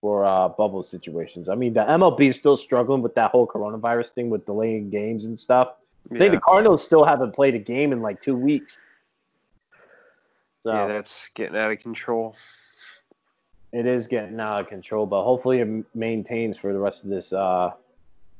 [0.00, 1.48] for uh, bubble situations.
[1.48, 5.24] I mean, the MLB is still struggling with that whole coronavirus thing with delaying games
[5.24, 5.74] and stuff.
[6.12, 8.78] I think the Cardinals still haven't played a game in like two weeks.
[10.62, 12.36] So, yeah, that's getting out of control.
[13.72, 17.32] It is getting out of control, but hopefully it maintains for the rest of this
[17.32, 17.72] uh,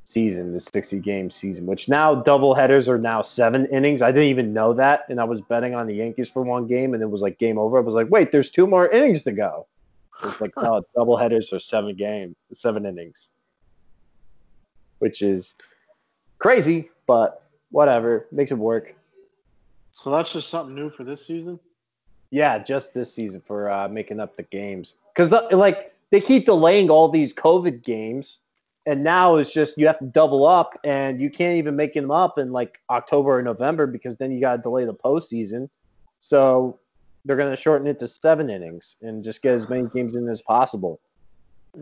[0.07, 4.03] season, the 60 game season, which now double headers are now seven innings.
[4.03, 5.05] I didn't even know that.
[5.09, 7.59] And I was betting on the Yankees for one game and it was like game
[7.59, 7.77] over.
[7.77, 9.67] I was like, wait, there's two more innings to go.
[10.23, 13.31] It's like oh, double headers are seven game, seven innings,
[15.01, 15.57] which is
[16.39, 17.43] crazy, but
[17.73, 18.95] whatever makes it work.
[19.91, 21.59] So that's just something new for this season.
[22.31, 26.91] Yeah, just this season for uh, making up the games because like they keep delaying
[26.91, 28.39] all these COVID games,
[28.87, 32.11] and now it's just you have to double up, and you can't even make them
[32.11, 35.69] up in like October or November because then you got to delay the postseason.
[36.21, 36.79] So
[37.25, 40.29] they're going to shorten it to seven innings and just get as many games in
[40.29, 41.01] as possible.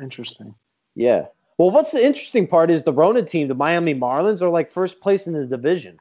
[0.00, 0.54] Interesting.
[0.94, 1.26] Yeah.
[1.58, 5.00] Well, what's the interesting part is the Rona team, the Miami Marlins, are like first
[5.00, 5.98] place in the division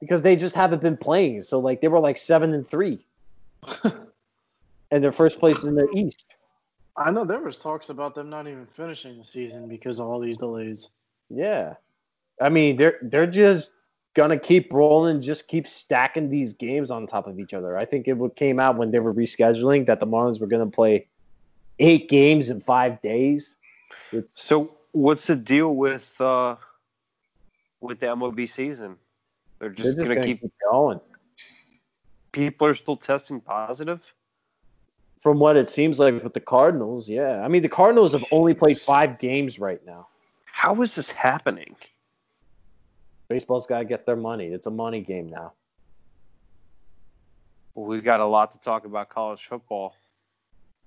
[0.00, 1.42] because they just haven't been playing.
[1.42, 3.04] So like they were like seven and three,
[4.90, 6.34] and they're first place in the East.
[6.96, 10.20] I know there was talks about them not even finishing the season because of all
[10.20, 10.90] these delays.
[11.28, 11.74] Yeah,
[12.40, 13.72] I mean they're they're just
[14.14, 17.78] gonna keep rolling, just keep stacking these games on top of each other.
[17.78, 21.06] I think it came out when they were rescheduling that the Marlins were gonna play
[21.78, 23.56] eight games in five days.
[24.34, 26.56] So what's the deal with uh,
[27.80, 28.96] with the MLB season?
[29.58, 31.00] They're just, They're just gonna, gonna keep, keep going.
[32.32, 34.00] People are still testing positive.
[35.20, 37.42] From what it seems like with the Cardinals, yeah.
[37.44, 40.08] I mean, the Cardinals have only played five games right now.
[40.46, 41.76] How is this happening?
[43.28, 44.46] Baseball's got to get their money.
[44.46, 45.52] It's a money game now.
[47.74, 49.94] Well, we've got a lot to talk about college football.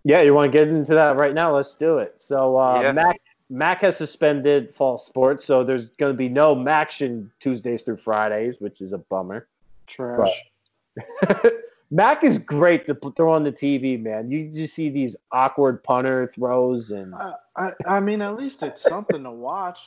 [0.04, 1.56] Yeah, you want to get into that right now?
[1.56, 2.16] Let's do it.
[2.18, 2.92] So, uh, yeah.
[2.92, 7.98] Mac Mac has suspended fall sports, so there's going to be no MACtion Tuesdays through
[7.98, 9.48] Fridays, which is a bummer.
[9.88, 10.32] Trash.
[11.92, 14.32] Mac is great to throw on the TV, man.
[14.32, 18.82] You just see these awkward punter throws, and I, I, I mean, at least it's
[18.82, 19.80] something to watch.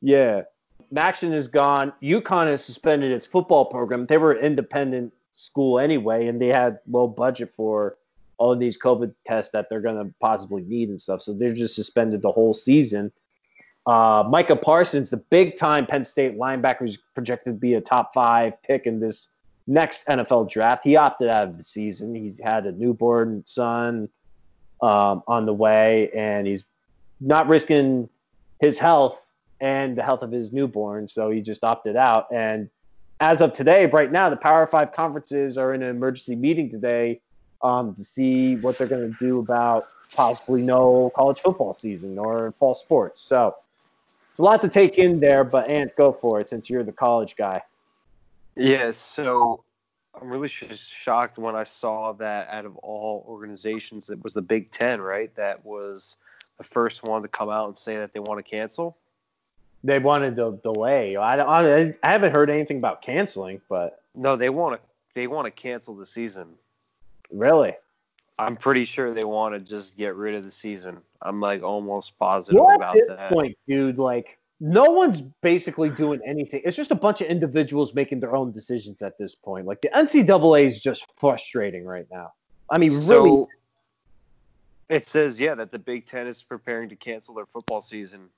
[0.00, 0.42] Yeah,
[0.92, 1.92] MACtion is gone.
[2.02, 4.06] UConn has suspended its football program.
[4.06, 7.96] They were an independent school anyway, and they had low budget for
[8.38, 11.22] all of these COVID tests that they're going to possibly need and stuff.
[11.22, 13.12] So they've just suspended the whole season.
[13.86, 18.12] Uh, Micah Parsons, the big time Penn State linebacker, is projected to be a top
[18.14, 19.28] five pick in this
[19.66, 20.84] next NFL draft.
[20.84, 22.14] He opted out of the season.
[22.14, 24.08] He had a newborn son
[24.82, 26.64] um, on the way, and he's
[27.20, 28.08] not risking
[28.60, 29.22] his health
[29.60, 32.26] and the health of his newborn, so he just opted out.
[32.32, 32.70] And
[33.20, 37.20] as of today, right now, the Power Five conferences are in an emergency meeting today
[37.62, 39.84] um, to see what they're going to do about
[40.14, 43.20] possibly no college football season or fall sports.
[43.20, 43.54] So
[44.30, 46.92] it's a lot to take in there, but Ant, go for it since you're the
[46.92, 47.62] college guy.
[48.56, 49.64] Yeah, so
[50.20, 54.70] I'm really shocked when I saw that out of all organizations, it was the Big
[54.70, 55.34] Ten, right?
[55.36, 56.16] That was
[56.58, 58.96] the first one to come out and say that they want to cancel.
[59.82, 61.16] They wanted to delay.
[61.16, 64.88] I, I, I haven't heard anything about canceling, but no, they want to.
[65.14, 66.48] They want to cancel the season.
[67.32, 67.74] Really?
[68.38, 70.98] I'm pretty sure they want to just get rid of the season.
[71.22, 73.30] I'm like almost positive well, about at this that.
[73.30, 76.60] Point, dude, like no one's basically doing anything.
[76.64, 79.66] It's just a bunch of individuals making their own decisions at this point.
[79.66, 82.34] Like the NCAA is just frustrating right now.
[82.68, 83.46] I mean, so, really.
[84.90, 88.28] It says, yeah, that the Big Ten is preparing to cancel their football season,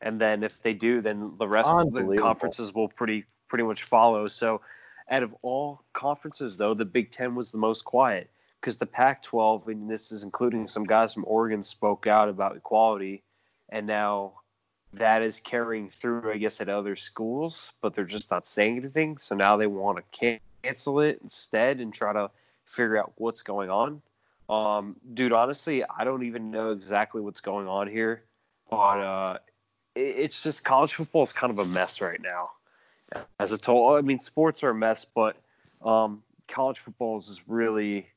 [0.00, 3.82] and then if they do, then the rest of the conferences will pretty pretty much
[3.84, 4.26] follow.
[4.26, 4.62] So,
[5.10, 8.30] out of all conferences, though, the Big Ten was the most quiet
[8.60, 13.22] because the Pac-12, and this is including some guys from Oregon, spoke out about equality,
[13.68, 14.32] and now
[14.96, 19.18] that is carrying through, I guess, at other schools, but they're just not saying anything.
[19.18, 22.30] So now they want to cancel it instead and try to
[22.64, 24.02] figure out what's going on.
[24.48, 28.22] Um, dude, honestly, I don't even know exactly what's going on here,
[28.70, 29.38] but uh,
[29.94, 32.50] it, it's just college football is kind of a mess right now.
[33.38, 35.36] As a total, I mean, sports are a mess, but
[35.84, 38.08] um, college football is really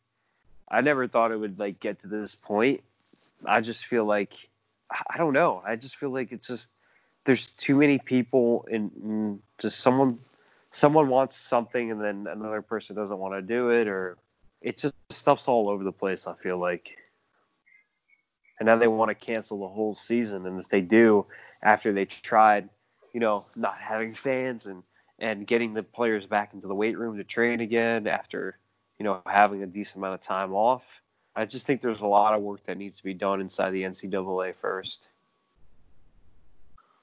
[0.70, 2.82] I never thought it would like get to this point.
[3.46, 4.34] I just feel like
[4.92, 5.62] I don't know.
[5.66, 6.70] I just feel like it's just
[7.26, 10.20] there's too many people and just someone
[10.72, 14.18] someone wants something and then another person doesn't want to do it or
[14.62, 16.28] it just stuff's all over the place.
[16.28, 16.98] I feel like.
[18.60, 21.28] And now they want to cancel the whole season, and if they do,
[21.62, 22.68] after they tried,
[23.14, 24.82] you know, not having fans and
[25.20, 28.58] and getting the players back into the weight room to train again after
[29.00, 30.84] you know, having a decent amount of time off.
[31.38, 33.84] I just think there's a lot of work that needs to be done inside the
[33.84, 35.06] NCAA first.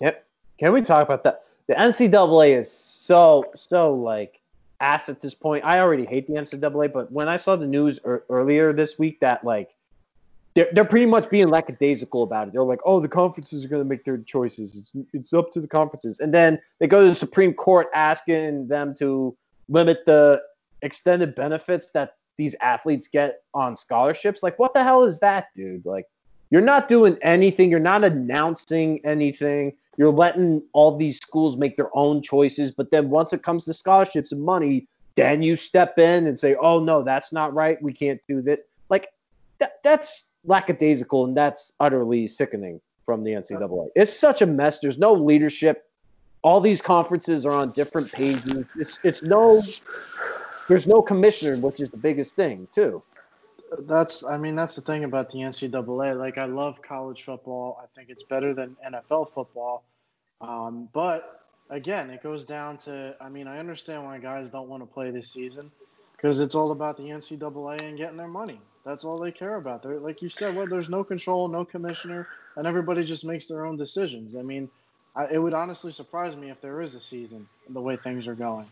[0.00, 0.26] Yep.
[0.58, 1.44] Can we talk about that?
[1.68, 4.40] The NCAA is so so like
[4.80, 5.64] ass at this point.
[5.64, 9.20] I already hate the NCAA, but when I saw the news er- earlier this week
[9.20, 9.70] that like
[10.54, 12.52] they're, they're pretty much being lackadaisical about it.
[12.54, 14.76] They're like, oh, the conferences are going to make their choices.
[14.76, 18.66] It's it's up to the conferences, and then they go to the Supreme Court asking
[18.66, 19.36] them to
[19.68, 20.42] limit the
[20.82, 24.42] extended benefits that these athletes get on scholarships.
[24.42, 25.86] Like, what the hell is that, dude?
[25.86, 26.06] Like,
[26.50, 27.70] you're not doing anything.
[27.70, 29.72] You're not announcing anything.
[29.96, 32.70] You're letting all these schools make their own choices.
[32.70, 36.56] But then once it comes to scholarships and money, then you step in and say,
[36.56, 37.80] oh, no, that's not right.
[37.82, 38.60] We can't do this.
[38.90, 39.08] Like,
[39.58, 43.88] that, that's lackadaisical and that's utterly sickening from the NCAA.
[43.94, 44.80] It's such a mess.
[44.80, 45.84] There's no leadership.
[46.42, 48.66] All these conferences are on different pages.
[48.76, 49.62] It's, it's no
[50.68, 53.02] there's no commissioner, which is the biggest thing too.
[53.80, 56.16] That's, I mean, that's the thing about the NCAA.
[56.18, 57.80] Like, I love college football.
[57.82, 59.84] I think it's better than NFL football.
[60.40, 64.82] Um, but again, it goes down to, I mean, I understand why guys don't want
[64.82, 65.70] to play this season
[66.16, 68.60] because it's all about the NCAA and getting their money.
[68.84, 69.82] That's all they care about.
[69.82, 73.64] They're, like you said, well, there's no control, no commissioner, and everybody just makes their
[73.64, 74.36] own decisions.
[74.36, 74.68] I mean,
[75.16, 78.34] I, it would honestly surprise me if there is a season the way things are
[78.34, 78.66] going.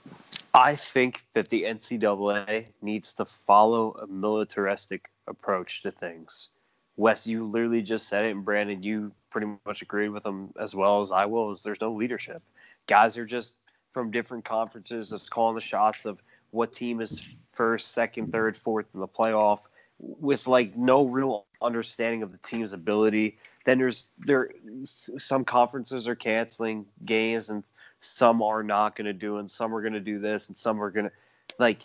[0.54, 6.48] I think that the NCAA needs to follow a militaristic approach to things.
[6.96, 10.74] Wes, you literally just said it, and Brandon, you pretty much agreed with them as
[10.74, 11.50] well as I will.
[11.50, 12.42] Is there's no leadership.
[12.86, 13.54] Guys are just
[13.94, 17.22] from different conferences, just calling the shots of what team is
[17.52, 19.60] first, second, third, fourth in the playoff,
[19.98, 23.38] with like no real understanding of the team's ability.
[23.64, 24.50] Then there's there
[24.84, 27.64] some conferences are canceling games and
[28.02, 30.82] some are not going to do and some are going to do this and some
[30.82, 31.12] are going to
[31.58, 31.78] like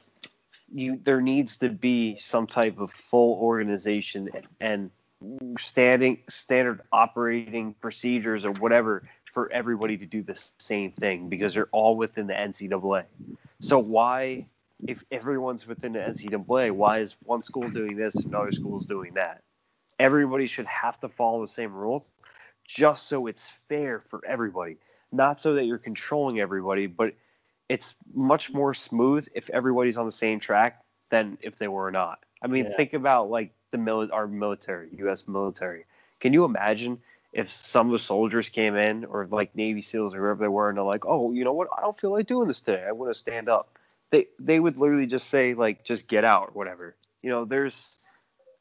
[0.74, 4.92] you there needs to be some type of full organization and
[5.58, 11.70] standing standard operating procedures or whatever for everybody to do the same thing because they're
[11.72, 13.04] all within the NCAA.
[13.62, 14.48] So why
[14.88, 18.86] if everyone's within the NCAA, why is one school doing this and another school is
[18.86, 19.42] doing that?
[20.00, 22.10] Everybody should have to follow the same rules
[22.66, 24.78] just so it's fair for everybody
[25.12, 27.14] not so that you're controlling everybody, but
[27.70, 28.58] it's much mm-hmm.
[28.58, 32.20] more smooth if everybody's on the same track than if they were not.
[32.42, 32.76] I mean, yeah.
[32.76, 35.28] think about like the mili- our military, U.S.
[35.28, 35.86] military.
[36.20, 37.00] Can you imagine
[37.34, 40.70] if some of the soldiers came in or like Navy SEALs or whoever they were,
[40.70, 41.68] and they're like, "Oh, you know what?
[41.78, 42.86] I don't feel like doing this today.
[42.88, 43.78] I want to stand up."
[44.12, 46.96] They they would literally just say like, "Just get out," or whatever.
[47.22, 47.90] You know, there's.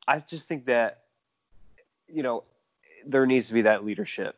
[0.09, 1.03] I just think that,
[2.07, 2.45] you know,
[3.05, 4.37] there needs to be that leadership.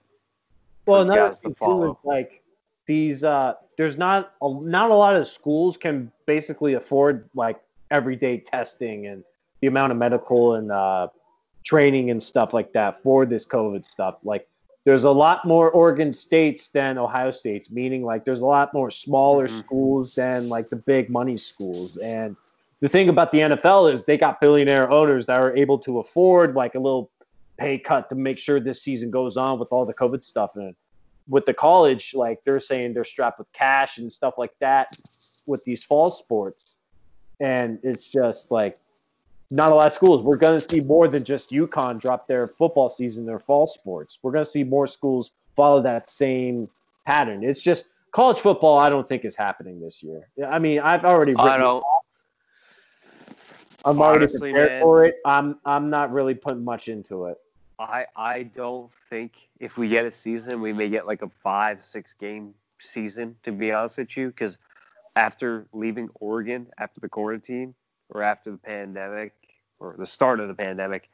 [0.89, 2.43] Well, another thing too is like
[2.87, 3.23] these.
[3.23, 7.61] Uh, there's not a, not a lot of schools can basically afford like
[7.91, 9.23] everyday testing and
[9.61, 11.09] the amount of medical and uh,
[11.65, 14.17] training and stuff like that for this COVID stuff.
[14.25, 14.49] Like,
[14.85, 18.91] there's a lot more Oregon states than Ohio states, meaning like there's a lot more
[18.91, 19.59] smaller Mhm.
[19.59, 21.99] schools than like the big money schools.
[21.99, 22.37] And
[22.81, 26.55] the thing about the NFL is they got billionaire owners that are able to afford
[26.55, 27.11] like a little
[27.59, 30.75] pay cut to make sure this season goes on with all the COVID stuff And
[31.29, 34.89] with the college, like they're saying they're strapped with cash and stuff like that
[35.47, 36.79] with these fall sports.
[37.41, 38.79] And it's just like
[39.51, 40.23] not a lot of schools.
[40.23, 44.19] We're going to see more than just UConn drop their football season, their fall sports.
[44.23, 46.69] We're going to see more schools follow that same
[47.07, 47.43] pattern.
[47.43, 50.29] It's just college football, I don't think is happening this year.
[50.47, 51.85] I mean, I've already I don't.
[53.85, 54.83] I'm already honestly, prepared man.
[54.83, 55.17] for it.
[55.25, 57.39] I'm I'm not really putting much into it.
[57.79, 61.85] I I don't think if we get a season, we may get like a five
[61.85, 63.37] six game season.
[63.45, 64.59] To be honest with you, because
[65.17, 67.75] after leaving Oregon after the quarantine
[68.11, 69.33] or after the pandemic
[69.81, 71.09] or the start of the pandemic,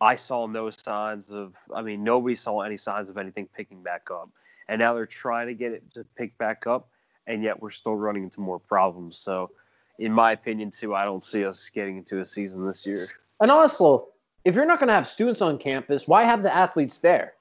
[0.00, 1.54] I saw no signs of.
[1.74, 4.30] I mean, nobody saw any signs of anything picking back up,
[4.68, 6.88] and now they're trying to get it to pick back up,
[7.26, 9.18] and yet we're still running into more problems.
[9.18, 9.50] So.
[9.98, 13.06] In my opinion, too, I don't see us getting into a season this year.
[13.40, 14.08] And also,
[14.46, 17.34] if you're not going to have students on campus, why have the athletes there?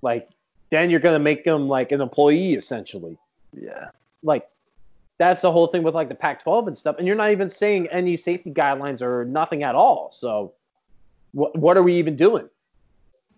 [0.00, 0.30] Like,
[0.70, 3.18] then you're going to make them like an employee essentially.
[3.52, 3.90] Yeah.
[4.22, 4.48] Like,
[5.18, 6.96] that's the whole thing with like the Pac-12 and stuff.
[6.96, 10.10] And you're not even saying any safety guidelines or nothing at all.
[10.12, 10.54] So,
[11.32, 12.48] what what are we even doing?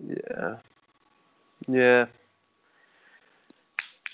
[0.06, 0.56] Yeah.
[1.66, 2.06] Yeah.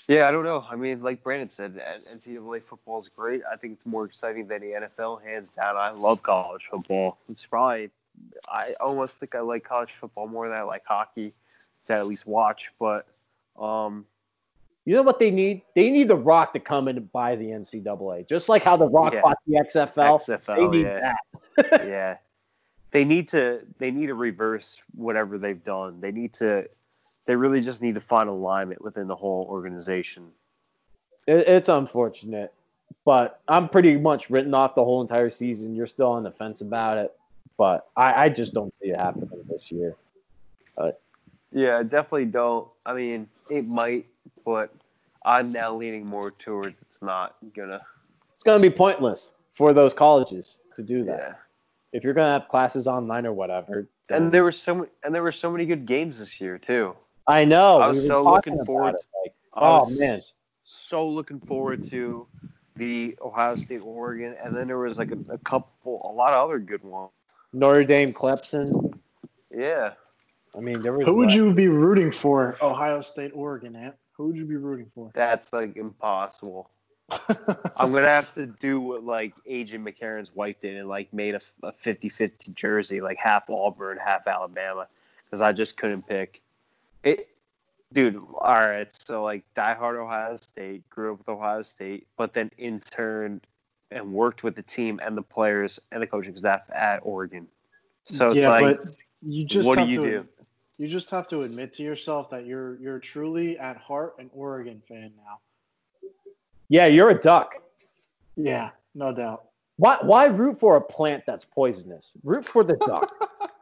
[0.07, 0.65] Yeah, I don't know.
[0.69, 1.79] I mean, like Brandon said,
[2.11, 3.41] NCAA football is great.
[3.51, 5.77] I think it's more exciting than the NFL, hands down.
[5.77, 7.17] I love college football.
[7.29, 7.89] It's probably,
[8.47, 11.33] I almost think I like college football more than I like hockey
[11.87, 12.71] to at least watch.
[12.79, 13.07] But,
[13.59, 14.05] um,
[14.85, 15.63] You know what they need?
[15.73, 18.87] They need the Rock to come in and buy the NCAA, just like how the
[18.87, 19.21] Rock Yeah.
[19.21, 20.19] bought the XFL.
[20.27, 21.13] they XFL, need yeah.
[21.57, 21.87] that.
[21.87, 22.17] yeah.
[22.91, 25.99] They need to they need to reverse whatever they've done.
[25.99, 26.69] They need to
[27.25, 30.27] they really just need to find alignment within the whole organization.
[31.27, 32.53] It, it's unfortunate,
[33.03, 35.73] but I'm pretty much written off the whole entire season.
[35.75, 37.13] You're still on the fence about it,
[37.57, 39.95] but I, I just don't see it happening this year.
[41.51, 42.67] Yeah, I definitely don't.
[42.85, 44.07] I mean, it might,
[44.43, 44.73] but
[45.23, 47.81] I'm now leaning more towards it's not gonna.
[48.33, 51.17] It's going to be pointless for those colleges to do that.
[51.17, 51.33] Yeah.
[51.93, 54.89] If you're going to have classes online or whatever, then- And there were so many,
[55.05, 56.93] and there were so many good games this year too.
[57.25, 57.79] I know.
[57.79, 60.21] I was we so looking forward it, like, oh man,
[60.65, 62.27] so looking forward to
[62.75, 66.43] the Ohio State Oregon, and then there was like a, a couple, a lot of
[66.49, 67.11] other good ones.
[67.55, 68.99] Notre Dame, Clemson.
[69.49, 69.93] Yeah.
[70.55, 71.05] I mean, there was.
[71.05, 72.57] Who would you be rooting for?
[72.61, 73.95] Ohio State, Oregon, Ant.
[74.11, 75.09] Who would you be rooting for?
[75.13, 76.69] That's like impossible.
[77.77, 81.41] I'm gonna have to do what like AJ McCarron's wife did and like made a,
[81.63, 84.87] a 50-50 jersey, like half Auburn, half Alabama,
[85.23, 86.41] because I just couldn't pick.
[87.03, 87.29] It,
[87.93, 88.15] dude.
[88.15, 93.45] All right, so like diehard Ohio State, grew up with Ohio State, but then interned
[93.91, 97.47] and worked with the team and the players and the coaching staff at Oregon.
[98.05, 100.27] So it's yeah, like, but you just what do you to, do?
[100.77, 104.81] You just have to admit to yourself that you're you're truly at heart an Oregon
[104.87, 105.39] fan now.
[106.69, 107.55] Yeah, you're a duck.
[108.35, 109.45] Yeah, no doubt.
[109.77, 109.97] Why?
[110.01, 112.13] Why root for a plant that's poisonous?
[112.23, 113.11] Root for the duck.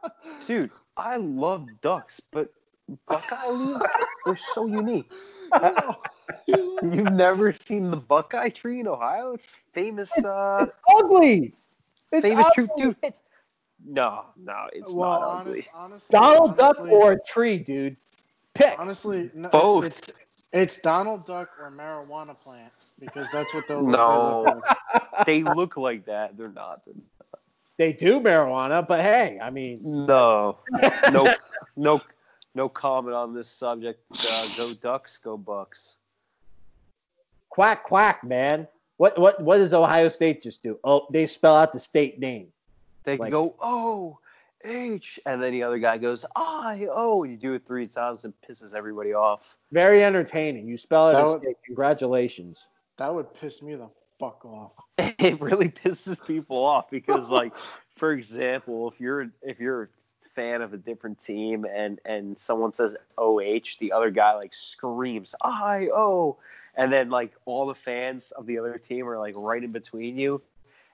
[0.46, 2.52] dude, I love ducks, but
[3.08, 3.82] Buckeye leaves
[4.26, 5.10] they're so unique.
[6.46, 9.32] You've never seen the Buckeye tree in Ohio?
[9.34, 10.66] It's famous, uh,
[10.96, 11.54] ugly.
[12.12, 12.82] It's famous tree, ugly.
[12.84, 12.96] dude.
[13.02, 13.22] It's,
[13.86, 15.66] no, no, it's well, not honest, ugly.
[15.74, 17.96] honestly, Donald Duck or a tree, dude.
[18.54, 18.78] Pick.
[18.78, 19.84] honestly, no, Both.
[19.84, 23.82] It's, it's, it's Donald Duck or marijuana plant because that's what they'll.
[23.82, 24.42] No.
[24.46, 24.76] look like.
[24.94, 25.24] No.
[25.26, 26.36] They look like that.
[26.36, 26.84] They're not.
[26.84, 26.94] They're-
[27.76, 30.58] They do marijuana, but hey, I mean, No,
[31.10, 31.34] no,
[31.76, 32.00] no,
[32.54, 34.00] no comment on this subject.
[34.12, 35.94] Uh, go Ducks, go Bucks.
[37.50, 38.66] quack quack, man.
[38.96, 40.78] What what what does Ohio State just do?
[40.84, 42.48] Oh, they spell out the state name.
[43.04, 44.18] They Like- go O
[44.64, 47.24] H, and then the other guy goes I O.
[47.24, 49.56] You do it three times and pisses everybody off.
[49.72, 50.66] Very entertaining.
[50.68, 51.56] You spell it That would- state.
[51.66, 52.68] Congratulations.
[52.96, 53.88] That would piss me the
[54.18, 54.72] fuck off.
[55.18, 57.54] It really pisses people off because, like,
[57.96, 59.90] for example, if you're if you're
[60.34, 65.34] fan of a different team and and someone says OH, the other guy like screams
[65.42, 66.38] I O,
[66.76, 70.18] and then like all the fans of the other team are like right in between
[70.18, 70.42] you,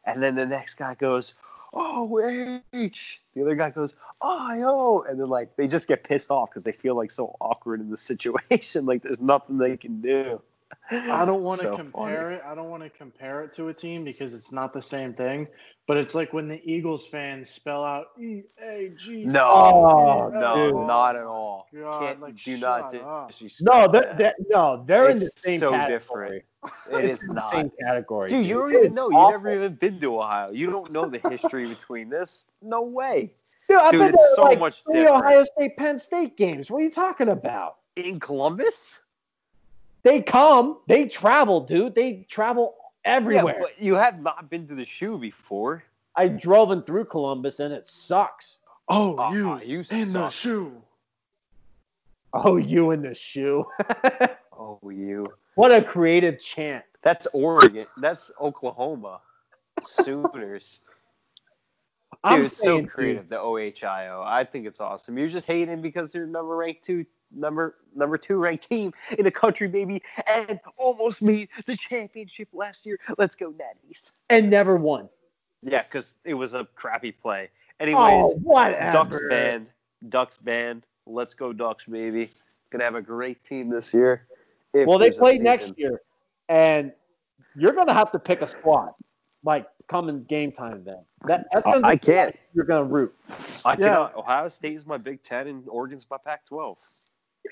[0.05, 1.35] and then the next guy goes
[1.73, 6.51] OH, the other guy goes I O, and then like they just get pissed off
[6.51, 10.41] because they feel like so awkward in the situation, like there's nothing they can do.
[10.91, 12.37] I don't want to So compare funny.
[12.37, 12.43] it.
[12.45, 15.47] I don't want to compare it to a team because it's not the same thing.
[15.91, 19.25] But it's like when the Eagles fans spell out E A G.
[19.25, 20.87] No, Oh, no, dude.
[20.87, 21.67] not at all.
[21.75, 24.37] God, Can't, like, do not shut No, they're, that.
[24.49, 26.45] no, they're in the It's same so category.
[26.63, 27.03] different.
[27.03, 27.51] It's is the not.
[27.51, 28.29] same category.
[28.29, 29.11] Dude, you don't even is know.
[29.11, 29.31] You awful.
[29.33, 30.53] never even been to Ohio.
[30.53, 32.45] You don't know the history between this.
[32.63, 33.33] No way.
[33.69, 35.25] Dude, I've Dude, been it's to so like much three different.
[35.25, 36.71] Ohio State Penn State games.
[36.71, 37.79] What are you talking about?
[37.97, 38.77] In Columbus?
[40.05, 41.97] They come, they travel, dude.
[41.97, 43.57] They travel Yeah, everywhere.
[43.61, 45.83] but you have not been to the shoe before.
[46.17, 48.59] I drove in through Columbus and it sucks.
[48.89, 50.73] Oh, Ah, you, you in the shoe.
[52.33, 53.67] Oh, you in the shoe.
[54.63, 55.27] Oh, you.
[55.55, 56.85] what a creative chant.
[57.01, 57.87] That's Oregon.
[57.97, 59.21] That's Oklahoma.
[59.83, 60.81] Sooners.
[62.23, 63.29] I'm Dude, it's so saying, dude, creative.
[63.31, 64.23] The OHIO.
[64.23, 65.17] I think it's awesome.
[65.17, 69.31] You're just hating because they're number ranked two, number number two ranked team in the
[69.31, 72.99] country, baby, and almost made the championship last year.
[73.19, 74.13] Let's go, Natties.
[74.29, 75.09] and never won.
[75.63, 77.49] Yeah, because it was a crappy play.
[77.53, 78.93] Oh, Anyways, Oh, whatever.
[78.93, 79.67] Ducks band,
[80.09, 80.87] Ducks band.
[81.07, 82.31] Let's go, Ducks, baby.
[82.71, 84.27] Gonna have a great team this year.
[84.73, 86.01] if Well, they there's play next year,
[86.49, 86.93] and
[87.57, 88.93] you're gonna have to pick a squad,
[89.45, 90.85] like coming game time.
[90.85, 92.37] Then that that's I- gonna I can't.
[92.55, 93.15] You're gonna root.
[93.65, 93.75] I Yeah.
[93.77, 94.17] cannot.
[94.17, 96.79] Ohio State is my Big Ten, and Oregon's my Pac-12.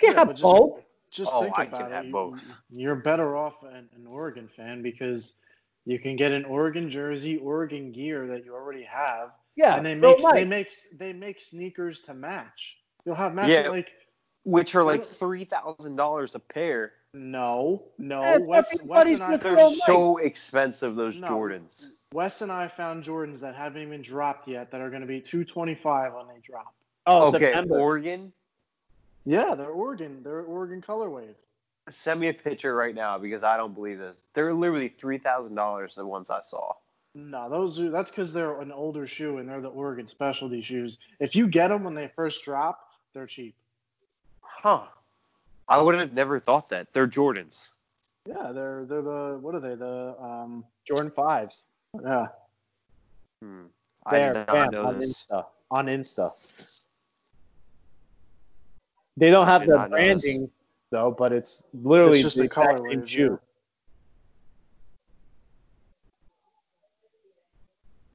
[0.01, 0.83] You can't Yeah, have just- both.
[1.11, 1.95] Just Oh, think I about can it.
[1.95, 2.45] have You- both.
[2.71, 5.35] You're better off an, an Oregon fan because
[5.87, 9.95] you can get an Oregon jersey, Oregon gear that you already have, Yeah, and they
[9.95, 12.77] make Nike, they make they make sneakers to match.
[13.07, 13.69] You'll have matching Yeah.
[13.71, 13.91] like
[14.45, 16.93] Which are like three thousand dollars a pair.
[17.15, 18.21] no, no.
[18.21, 20.95] Yeah, Wes, everybody's Wes and I with They're Well, Mike- so expensive.
[20.95, 21.29] Those No.
[21.29, 21.89] Jordans.
[22.13, 25.23] Wes and I found Jordans that haven't even dropped yet that are going to be
[25.23, 26.75] two twenty five when they drop.
[27.07, 27.81] oh, okay, September.
[27.81, 28.31] Oregon.
[29.29, 30.23] Yeah, they're Oregon.
[30.25, 31.35] They're Oregon colorway.
[31.91, 34.25] Send me a picture right now because I don't believe this.
[34.33, 35.95] They're literally three thousand dollars.
[35.97, 36.73] The ones I saw.
[37.15, 40.97] No, those are that's because they're an older shoe and they're the Oregon specialty shoes.
[41.21, 43.55] If you get them when they first drop, they're cheap.
[44.41, 44.85] Huh.
[45.69, 46.95] I would have never thought that.
[46.95, 47.67] They're Jordans.
[48.27, 51.65] Yeah, they're they're the what are they the um Jordan fives.
[52.03, 52.29] yeah
[53.43, 53.65] Hmm.
[54.07, 55.27] I did not know on this.
[55.31, 55.45] Insta.
[55.71, 56.33] On Insta.
[59.19, 60.23] They don't have the not know this.
[60.23, 60.51] branding
[60.91, 63.41] though, but it's literally It's just the the exact same colorways, shoe.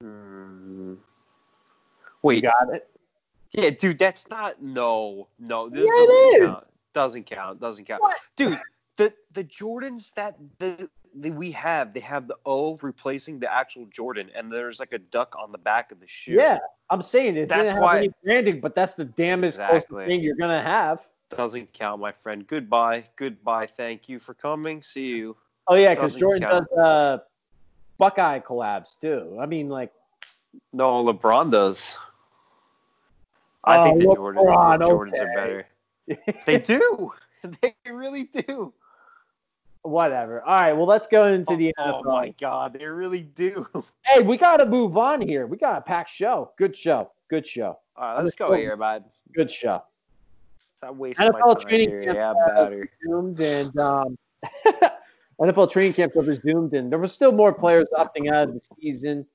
[0.01, 0.93] Hmm.
[0.93, 0.99] You
[2.22, 2.88] Wait, got it.
[3.51, 5.68] yeah, dude, that's not no, no.
[5.68, 6.47] This Yeah, doesn't it is.
[6.47, 6.68] Count.
[6.93, 7.60] Doesn't count.
[7.60, 8.01] Doesn't count.
[8.01, 8.18] What?
[8.38, 8.60] Dude,
[8.95, 14.30] the the Jordans that the, we have, they have the O replacing the actual Jordan,
[14.36, 16.34] and there's like a duck on the back of the shoe.
[16.34, 16.57] Yeah,
[16.89, 20.05] I'm saying it That's why- any branding, but that's the damnest Exactly.
[20.05, 21.05] thing you're gonna have.
[21.30, 22.45] doesn't count, my friend.
[22.47, 23.68] Goodbye, goodbye.
[23.76, 24.84] Thank you for coming.
[24.84, 25.36] See you.
[25.68, 26.68] Oh yeah, because Jordan count.
[26.70, 27.18] does uh,
[27.97, 29.38] Buckeye collabs too.
[29.39, 29.91] I mean, like,
[30.74, 31.95] No, LeBron does.
[33.64, 35.20] I Oh, think the Jordan, the Jordans okay.
[35.22, 35.68] are better.
[36.45, 37.11] They do.
[37.61, 38.74] They really do.
[39.84, 40.42] Whatever.
[40.42, 42.06] All right, well, let's go into the oh NFL.
[42.06, 43.68] my god, they really do.
[44.06, 45.48] Hey, we got to move on here.
[45.48, 46.52] We got a packed show.
[46.58, 47.12] Good show.
[47.30, 47.78] Good show.
[47.96, 48.56] All right, let's go go.
[48.56, 49.06] here, bud.
[49.34, 49.82] Good show.
[50.78, 52.90] Stop wasting NFL time training camp Yeah, better.
[53.02, 54.18] resumed, and um,
[55.42, 58.62] NFL training camp was resumed, and there were still more players opting out of the
[58.82, 59.26] season.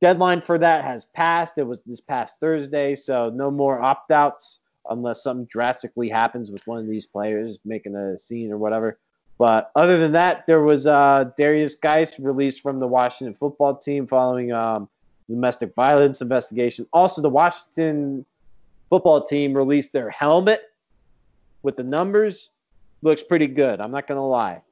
[0.00, 1.58] Deadline for that has passed.
[1.58, 6.64] It was this past Thursday, so no more opt outs unless something drastically happens with
[6.66, 8.98] one of these players making a scene or whatever.
[9.38, 14.06] But other than that, there was uh, Derrius Guice released from the Washington football team
[14.06, 14.88] following um,
[15.28, 16.86] domestic violence investigation.
[16.92, 18.24] Also, the Washington
[18.90, 20.70] football team released their helmet
[21.62, 22.50] with the numbers.
[23.02, 23.80] Looks pretty good.
[23.80, 24.62] I'm not gonna lie.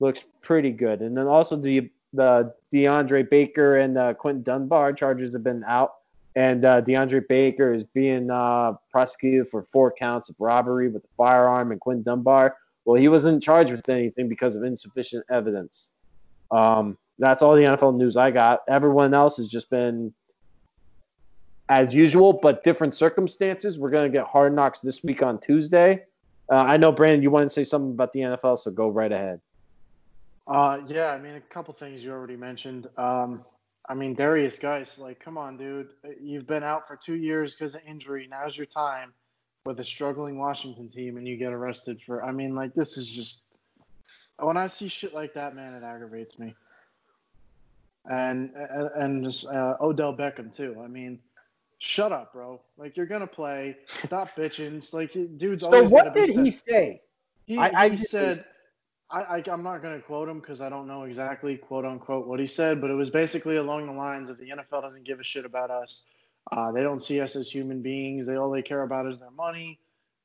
[0.00, 1.00] Looks pretty good.
[1.00, 5.96] And then also the the DeAndre Baker and uh, Quentin Dunbar charges have been out,
[6.34, 11.08] and uh, DeAndre Baker is being uh, prosecuted for four counts of robbery with a
[11.16, 12.56] firearm, and Quentin Dunbar,
[12.88, 15.92] well, he wasn't charged with anything because of insufficient evidence.
[16.50, 18.60] Um, that's all the NFL news I got.
[18.66, 20.14] Everyone else has just been
[21.68, 23.78] as usual, but different circumstances.
[23.78, 26.02] We're going to get hard knocks this week on Tuesday.
[26.50, 29.12] Uh, I know, Brandon, you want to say something about the NFL, so go right
[29.12, 29.42] ahead.
[30.46, 32.88] Uh, yeah, I mean, a couple things you already mentioned.
[32.96, 33.44] Um,
[33.86, 35.90] I mean, Derrius Guice, like, come on, dude.
[36.18, 38.26] You've been out for two years because of injury.
[38.30, 39.12] Now's your time
[39.68, 42.24] with a struggling Washington team, and you get arrested for.
[42.24, 43.42] I mean, like, this is just.
[44.38, 46.54] When I see shit like that, man, it aggravates me.
[48.06, 50.80] And and just uh, Odell Beckham too.
[50.82, 51.18] I mean,
[51.80, 52.60] shut up, bro.
[52.78, 53.76] Like you're gonna play.
[54.04, 54.78] Stop bitching.
[54.78, 57.02] It's like dude's So what did he say?
[57.44, 58.44] he, I- I he said,
[59.10, 62.26] I, I, I'm not going to quote him because I don't know exactly, quote unquote,
[62.26, 65.18] what he said, but it was basically along the lines of the NFL doesn't give
[65.20, 66.04] a shit about us.
[66.50, 68.26] Uh, they don't see us as human beings.
[68.26, 69.78] They all they care about is their money.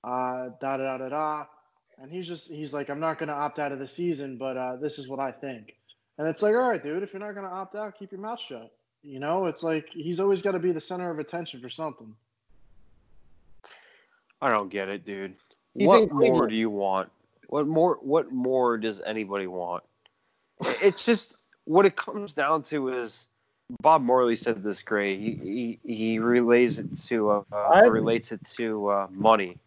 [0.03, 1.45] Uh, da da da da da.
[1.99, 4.57] And he's just he's like, I'm not going to opt out of the season, but
[4.57, 5.75] uh, this is what I think.
[6.17, 8.21] And it's like, all right, dude, if you're not going to opt out, keep your
[8.21, 8.71] mouth shut.
[9.01, 12.15] You know, it's like he's always got to be the center of attention for something.
[14.41, 15.35] I don't get it, dude.
[15.75, 17.09] He's what more do you want?
[17.47, 17.97] What more?
[18.01, 19.83] What more does anybody want?
[20.81, 23.25] It's just what it comes down to is
[23.81, 25.19] Bob Marley said this great.
[25.19, 29.57] He he, he relays it to uh, I- relates it to uh, money.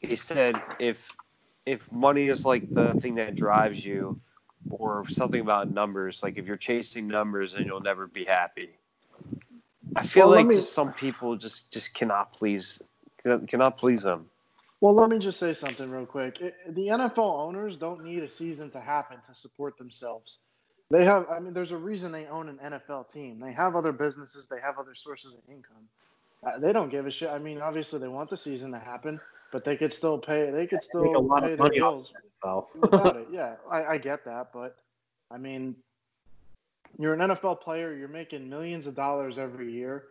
[0.00, 1.10] He said if
[1.64, 4.20] if money is like the thing that drives you,
[4.70, 8.70] or something about numbers, like if you're chasing numbers, and you'll never be happy.
[9.94, 12.82] I feel Well, like me- just some people just just cannot please
[13.22, 14.28] cannot, cannot please them.
[14.82, 16.40] Well, let me just say something real quick.
[16.42, 20.40] It, the NFL owners don't need a season to happen to support themselves.
[20.90, 23.40] They have, I mean, there's a reason they own an NFL team.
[23.40, 25.88] They have other businesses, they have other sources of income.
[26.46, 27.30] Uh, they don't give a shit.
[27.30, 29.18] I mean, obviously, they want the season to happen,
[29.52, 30.50] but they could still pay.
[30.50, 32.12] They could still Make a lot of money bills
[32.80, 33.26] without it.
[33.32, 34.76] Yeah, I, I get that, but
[35.30, 35.74] I mean,
[36.98, 37.92] you're an NFL player.
[37.94, 40.04] You're making millions of dollars every year.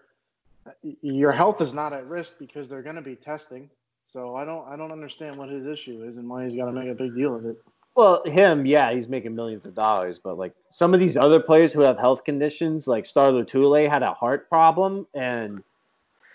[1.02, 3.70] Your health is not at risk because they're going to be testing.
[4.08, 6.72] So I don't, I don't understand what his issue is and why he's got to
[6.72, 7.58] make a big deal of it.
[7.96, 11.72] Well, him, yeah, he's making millions of dollars, but like some of these other players
[11.72, 15.64] who have health conditions, like Star Lotulelei had a heart problem, and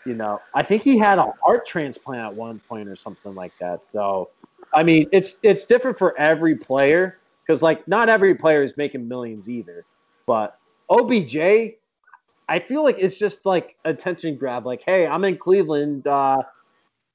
[0.06, 3.52] you know, I think he had a heart transplant at one point or something like
[3.60, 3.82] that.
[3.90, 4.30] So,
[4.72, 9.06] I mean, it's it's different for every player because like not every player is making
[9.06, 9.84] millions either.
[10.26, 10.58] But
[10.88, 11.36] OBJ,
[12.48, 14.64] I feel like it's just like attention grab.
[14.64, 16.06] Like, hey, I'm in Cleveland.
[16.06, 16.42] Uh,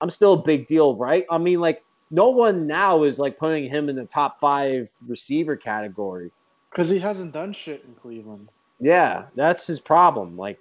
[0.01, 1.25] I'm still a big deal, right?
[1.31, 1.81] I mean, like
[2.11, 6.31] no one now is like putting him in the top five receiver category.
[6.69, 8.49] Because he hasn't done shit in Cleveland.
[8.79, 10.37] Yeah, that's his problem.
[10.37, 10.59] Like,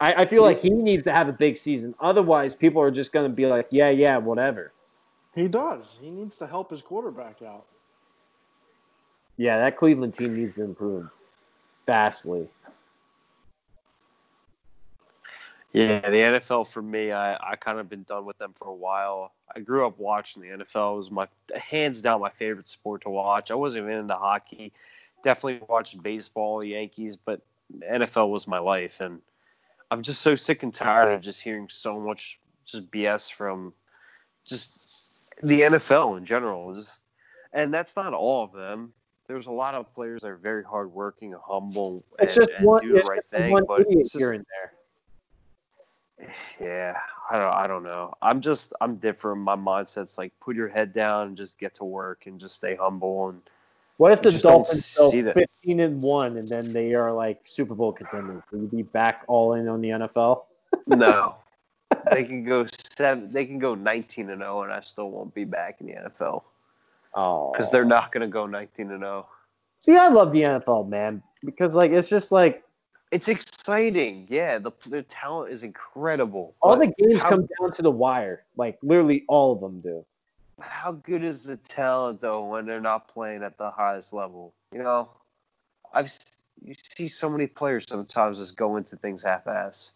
[0.00, 1.94] I, I feel like he needs to have a big season.
[2.00, 4.72] Otherwise, people are just going to be like, yeah, yeah, whatever.
[5.34, 5.98] He does.
[6.00, 7.64] He needs to help his quarterback out.
[9.36, 11.10] Yeah, that Cleveland team needs to improve
[11.86, 12.48] vastly.
[15.72, 18.74] Yeah, the NFL for me, I, I kind of been done with them for a
[18.74, 19.32] while.
[19.54, 20.94] I grew up watching the NFL.
[20.94, 23.50] It was my hands down my favorite sport to watch.
[23.50, 24.72] I wasn't even into hockey.
[25.22, 27.42] Definitely watched baseball, Yankees, but
[27.90, 29.00] NFL was my life.
[29.00, 29.20] And
[29.90, 33.72] I'm just so sick and tired of just hearing so much just BS from
[34.44, 36.74] just the NFL in general.
[36.74, 37.00] Just,
[37.52, 38.92] and that's not all of them.
[39.28, 42.66] There's a lot of players that are very hardworking and humble It's and, just and
[42.66, 43.58] one, do the right thing.
[43.66, 44.72] But it's just, here and there.
[46.60, 46.94] Yeah,
[47.30, 48.14] I don't, I don't know.
[48.22, 49.40] I'm just, I'm different.
[49.40, 52.76] My mindset's like, put your head down and just get to work and just stay
[52.76, 53.28] humble.
[53.28, 53.42] And
[53.98, 55.10] What if the Dolphins go.
[55.10, 58.42] 15 and 1 and then they are like Super Bowl contenders?
[58.50, 60.44] Will you be back all in on the NFL?
[60.86, 61.36] no,
[62.10, 65.44] they can go seven, they can go 19 and 0, and I still won't be
[65.44, 66.42] back in the NFL
[67.14, 67.52] Oh.
[67.52, 69.06] because they're not going to go 19 and oh.
[69.06, 69.26] 0.
[69.78, 72.62] See, I love the NFL, man, because like it's just like
[73.16, 74.58] It's exciting, yeah.
[74.58, 76.54] The the talent is incredible.
[76.60, 78.44] all the games how- come down to the wire.
[78.58, 80.04] Like literally all of them do.
[80.60, 84.52] how good is the talent though when they're not playing at the highest level?
[84.70, 85.08] You know,
[85.94, 86.12] I've
[86.62, 89.92] you see so many players sometimes just go into things half-ass.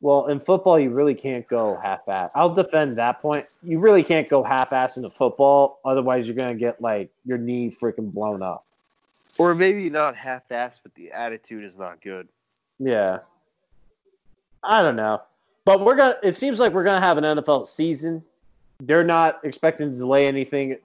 [0.00, 2.32] Well, in football, you really can't go half-ass.
[2.36, 3.46] I'll defend that point.
[3.64, 8.12] You really can't go half-ass into football, otherwise you're gonna get like your knee freaking
[8.12, 8.65] blown up.
[9.38, 12.28] Or maybe not half-ass, but the attitude is not good.
[12.78, 13.18] Yeah.
[14.62, 15.22] I don't know.
[15.64, 18.22] But we're gonna it seems like we're gonna have an NFL season.
[18.80, 20.76] They're not expecting to delay anything.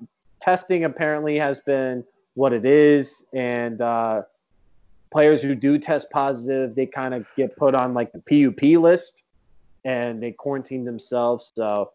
[0.42, 4.24] Testing apparently has been what it is, and uh,
[5.12, 9.24] players who do test positive, they kind of get put on like the PUP list
[9.84, 11.52] and they quarantine themselves.
[11.56, 11.92] So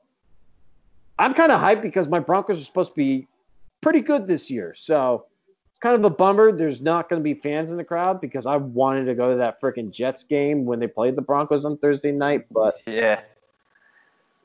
[1.19, 3.27] I'm kind of hyped because my Broncos are supposed to be
[3.81, 4.75] pretty good this year.
[4.77, 5.27] So
[5.77, 6.53] it's kind of a bummer.
[6.53, 9.37] There's not going to be fans in the crowd because I wanted to go to
[9.37, 12.47] that freaking Jets game when they played the Broncos on Thursday night.
[12.51, 13.21] But Yeah.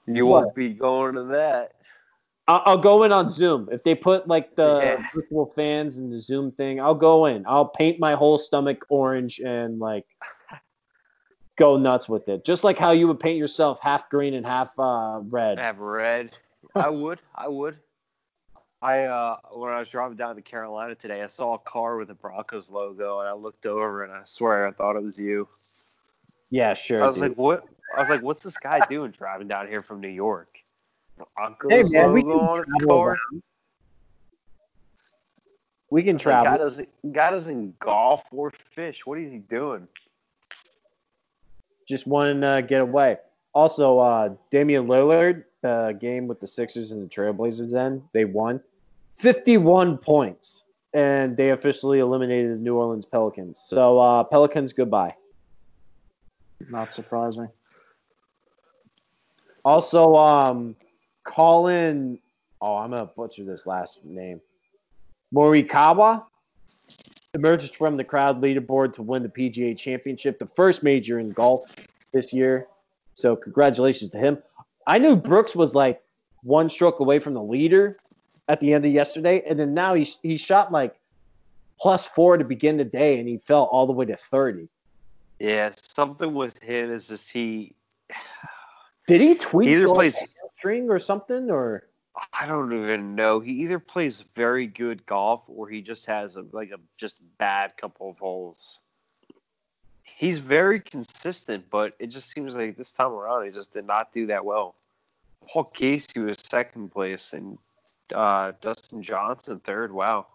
[0.07, 0.43] You What?
[0.43, 1.71] won't be going to that.
[2.49, 5.07] I'll, I'll go in on Zoom if they put like the Yeah.
[5.15, 6.81] virtual fans and the Zoom thing.
[6.81, 7.45] I'll go in.
[7.47, 10.05] I'll paint my whole stomach orange and like
[11.57, 14.77] go nuts with it, just like how you would paint yourself half green and half
[14.77, 15.59] uh, red.
[15.59, 16.33] have red.
[16.75, 17.19] I would.
[17.33, 17.77] I would.
[18.81, 22.09] I uh when I was driving down to Carolina today, I saw a car with
[22.09, 25.47] a Broncos logo, and I looked over, and I swear I thought it was you.
[26.49, 27.03] Yeah, sure.
[27.03, 27.29] I was dude.
[27.29, 27.65] like, "What?"
[27.95, 30.57] I was like, "What's this guy doing driving down here from New York?"
[31.35, 33.17] Broncos hey man, logo on his car.
[35.91, 36.65] We can was like, Guy travel.
[36.65, 39.05] doesn't, guy doesn't golf or fish.
[39.05, 39.87] What is he doing?
[41.87, 43.17] Just one uh, get away.
[43.53, 47.71] Also, uh, Damian Lillard, uh, game with the Sixers and the Trailblazers.
[47.71, 48.61] Then they won,
[49.17, 53.61] fifty-one points, and they officially eliminated the New Orleans Pelicans.
[53.65, 55.15] So uh, Pelicans goodbye.
[56.69, 57.49] Not surprising.
[59.63, 60.75] Also, um,
[61.23, 62.19] Collin.
[62.61, 64.41] Oh, I'm gonna butcher this last name.
[65.33, 66.25] Morikawa
[67.33, 71.73] emerged from the crowd leaderboard to win the PGA Championship, the first major in golf
[72.11, 72.67] this year.
[73.13, 74.37] So, congratulations to him.
[74.87, 76.01] I knew Brooks was like
[76.43, 77.95] one stroke away from the leader
[78.51, 80.93] at the end of yesterday, and then now he he shot like
[81.79, 84.67] plus four to begin the day, and he fell all the way to thirty.
[85.39, 87.73] Yeah, something with him is just he
[89.07, 90.19] Did he tweet he either plays.
[90.57, 91.87] string or something, or?
[92.37, 93.39] I don't even know.
[93.39, 97.77] He either plays very good golf or he just has a like a just bad
[97.77, 98.79] couple of holes.
[100.03, 104.11] He's very consistent, but it just seems like this time around he just did not
[104.11, 104.75] do that well.
[105.47, 107.57] Paul Casey was second place and
[108.13, 109.91] uh, Dustin Johnson third.
[109.91, 110.27] Wow.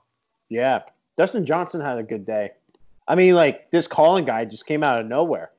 [0.48, 0.82] Yeah,
[1.16, 2.52] Dustin Johnson had a good day.
[3.08, 5.50] I mean, like this Collin guy just came out of nowhere.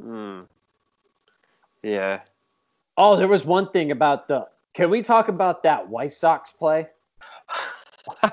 [0.00, 0.42] Hmm.
[1.82, 2.20] Yeah.
[2.96, 4.46] Oh, there was one thing about the.
[4.74, 6.88] Can we talk about that White Sox play?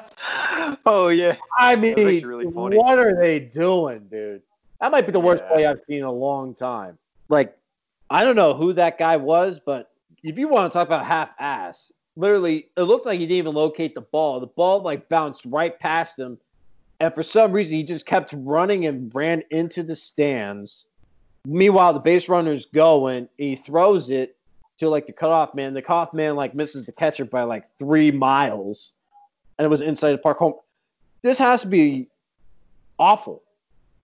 [0.85, 1.35] oh yeah.
[1.57, 4.41] I mean, really what are they doing, dude?
[4.81, 5.53] That might be the worst Yeah.
[5.53, 6.97] play I've seen in a long time.
[7.29, 7.57] Like,
[8.09, 9.91] I don't know who that guy was, but
[10.23, 13.53] if you want to talk about half ass, literally, it looked like he didn't even
[13.53, 14.39] locate the ball.
[14.39, 16.37] The ball like bounced right past him,
[16.99, 20.85] and for some reason, he just kept running and ran into the stands.
[21.45, 23.27] Meanwhile, the base runner's going.
[23.37, 24.37] He throws it
[24.77, 25.73] to like the cutoff man.
[25.73, 28.93] The cutoff man like misses the catcher by like three miles,
[29.57, 30.53] and it was inside the park home.
[31.21, 32.07] This has to be
[32.99, 33.43] awful.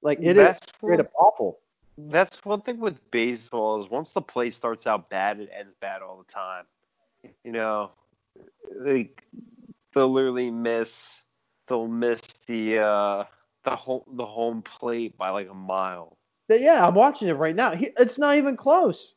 [0.02, 1.60] Like it is that's straight up awful.
[1.98, 6.02] That's one thing with baseball is once the play starts out bad, it ends bad
[6.02, 6.64] all the time.
[7.44, 7.92] You know,
[8.84, 9.12] they
[9.94, 11.22] they'll literally miss
[11.68, 13.24] they'll miss the uh,
[13.64, 16.18] the home the home plate by like a mile.
[16.50, 17.76] Yeah, I'm watching it right now.
[17.76, 19.14] He, it's not even close.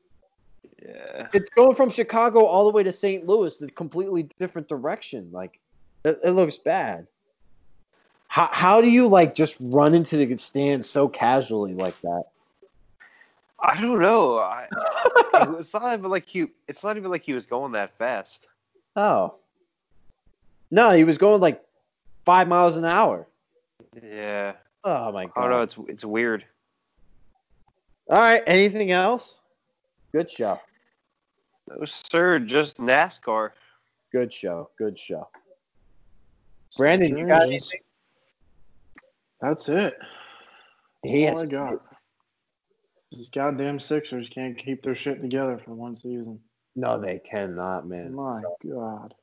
[0.84, 3.26] Yeah, It's going from Chicago all the way to St.
[3.26, 5.30] Louis, the completely different direction.
[5.32, 5.58] Like
[6.04, 7.06] it, it looks bad.
[8.28, 12.24] How how do you like just run into the stands so casually like that?
[13.62, 14.38] I don't know.
[14.38, 14.66] I,
[15.58, 16.46] it's not even like he.
[16.68, 18.46] It's not even like he was going that fast.
[18.96, 19.36] Oh.
[20.70, 21.62] No, he was going like
[22.24, 23.26] five miles an hour.
[24.02, 24.54] Yeah,
[24.84, 25.44] Oh my oh, god.
[25.44, 25.62] I don't.
[25.62, 26.44] It's it's weird.
[28.08, 28.42] All right.
[28.46, 29.40] Anything else?
[30.12, 30.60] Good show.
[31.68, 33.50] No, sir, just NASCAR.
[34.10, 34.70] Good show.
[34.76, 35.28] Good show.
[36.76, 37.62] Brandon, you got There it is.
[37.62, 37.80] anything?
[39.40, 39.94] That's it.
[41.02, 41.74] That's He has I got.
[43.14, 46.40] These goddamn Sixers can't keep their shit together for one season.
[46.74, 48.14] No, they cannot, man.
[48.14, 49.14] My God.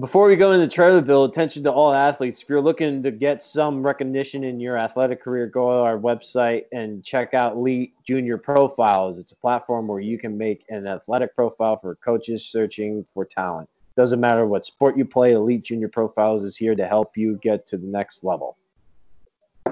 [0.00, 2.40] Before we go into Trailerville, attention to all athletes.
[2.40, 6.64] If you're looking to get some recognition in your athletic career, go to our website
[6.72, 9.18] and check out Elite Junior Profiles.
[9.18, 13.68] It's a platform where you can make an athletic profile for coaches searching for talent.
[13.94, 17.66] Doesn't matter what sport you play, Elite Junior Profiles is here to help you get
[17.66, 18.56] to the next level.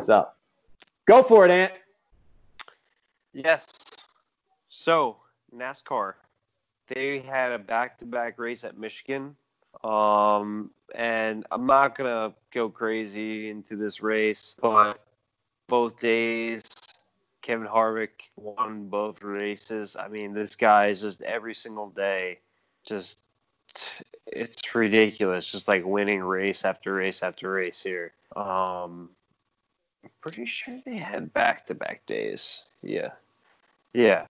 [0.04, 0.28] So,
[1.06, 1.72] go for it, Ant.
[3.32, 3.68] Yes.
[4.68, 5.16] So
[5.54, 6.14] NASCAR,
[6.88, 9.36] they had a back-to-back race at Michigan,
[9.84, 15.00] um, and I'm not gonna go crazy into this race, but
[15.68, 16.64] both days,
[17.42, 19.96] Kevin Harvick won both races.
[19.96, 22.40] I mean, this guy is just every single day,
[22.84, 23.18] just
[24.26, 28.12] it's ridiculous, just like winning race after race after race here.
[28.36, 29.10] Um,
[30.04, 32.62] I'm pretty sure they had back-to-back days.
[32.82, 33.10] Yeah.
[33.92, 34.26] Yeah.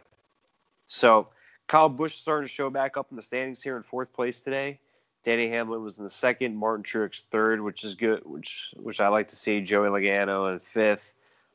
[0.87, 1.29] So
[1.69, 4.79] Kyle Busch starting to show back up in the standings here in fourth place today.
[5.23, 9.09] Denny Hamlin was in the second, Martin Truex third, which is good, which which I
[9.09, 9.61] like to see.
[9.61, 11.13] Joey Logano in fifth.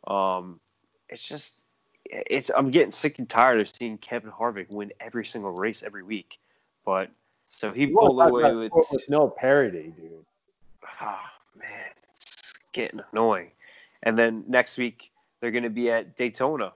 [0.07, 0.59] Um,
[1.09, 1.55] it's just
[2.05, 6.03] it's I'm getting sick and tired of seeing Kevin Harvick win every single race every
[6.03, 6.39] week.
[6.85, 7.09] But
[7.47, 8.71] So he You pulled away with.
[8.91, 10.23] with no parody, dude.
[11.01, 11.19] Oh
[11.57, 13.49] man, it's getting annoying.
[14.03, 15.11] And then next week
[15.41, 16.71] they're going to be at Daytona,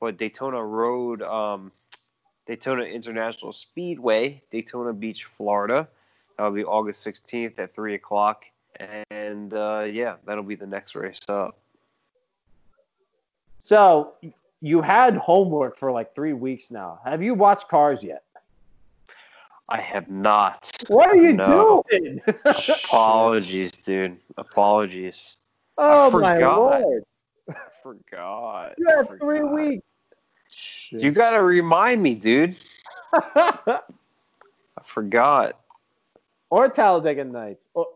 [0.00, 1.70] but Daytona Road, um,
[2.46, 5.86] Daytona International Speedway, Daytona Beach, Florida.
[6.36, 8.46] That'll be August 16th at three o'clock,
[9.10, 11.58] and uh, yeah, that'll be the next race up.
[13.58, 14.14] So
[14.62, 16.98] you had homework for like three weeks now.
[17.04, 18.24] Have you watched Cars yet?
[19.68, 20.70] I have not.
[20.88, 21.84] What are you No.
[21.90, 22.22] doing?
[22.44, 24.16] Apologies, dude.
[24.38, 25.36] Apologies.
[25.78, 26.58] oh my forgot.
[26.80, 27.02] lord!
[27.50, 28.74] I forgot.
[28.78, 29.84] You had three weeks.
[30.50, 31.00] Shit.
[31.02, 32.56] You got to remind me, dude.
[33.12, 33.80] I
[34.84, 35.58] forgot.
[36.50, 37.68] or Talladega Nights.
[37.74, 37.86] Or,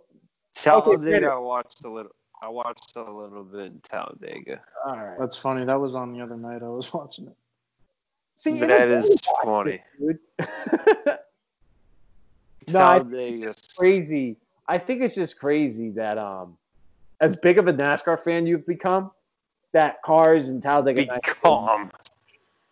[0.55, 1.29] Talladega, finish.
[1.31, 2.13] I watched a little.
[2.43, 4.61] I watched a little bit in Talladega.
[4.87, 5.19] all right.
[5.19, 5.65] That's funny.
[5.65, 6.63] That was on the other night.
[6.63, 7.37] I was watching it.
[8.37, 9.83] See, that you is watched funny.
[10.01, 11.19] it, dude.
[12.69, 14.37] No, I- crazy.
[14.67, 16.57] I think it's just crazy that um,
[17.21, 19.11] as big of a NASCAR fan you've become,
[19.73, 21.29] that cars and Talladega Nights.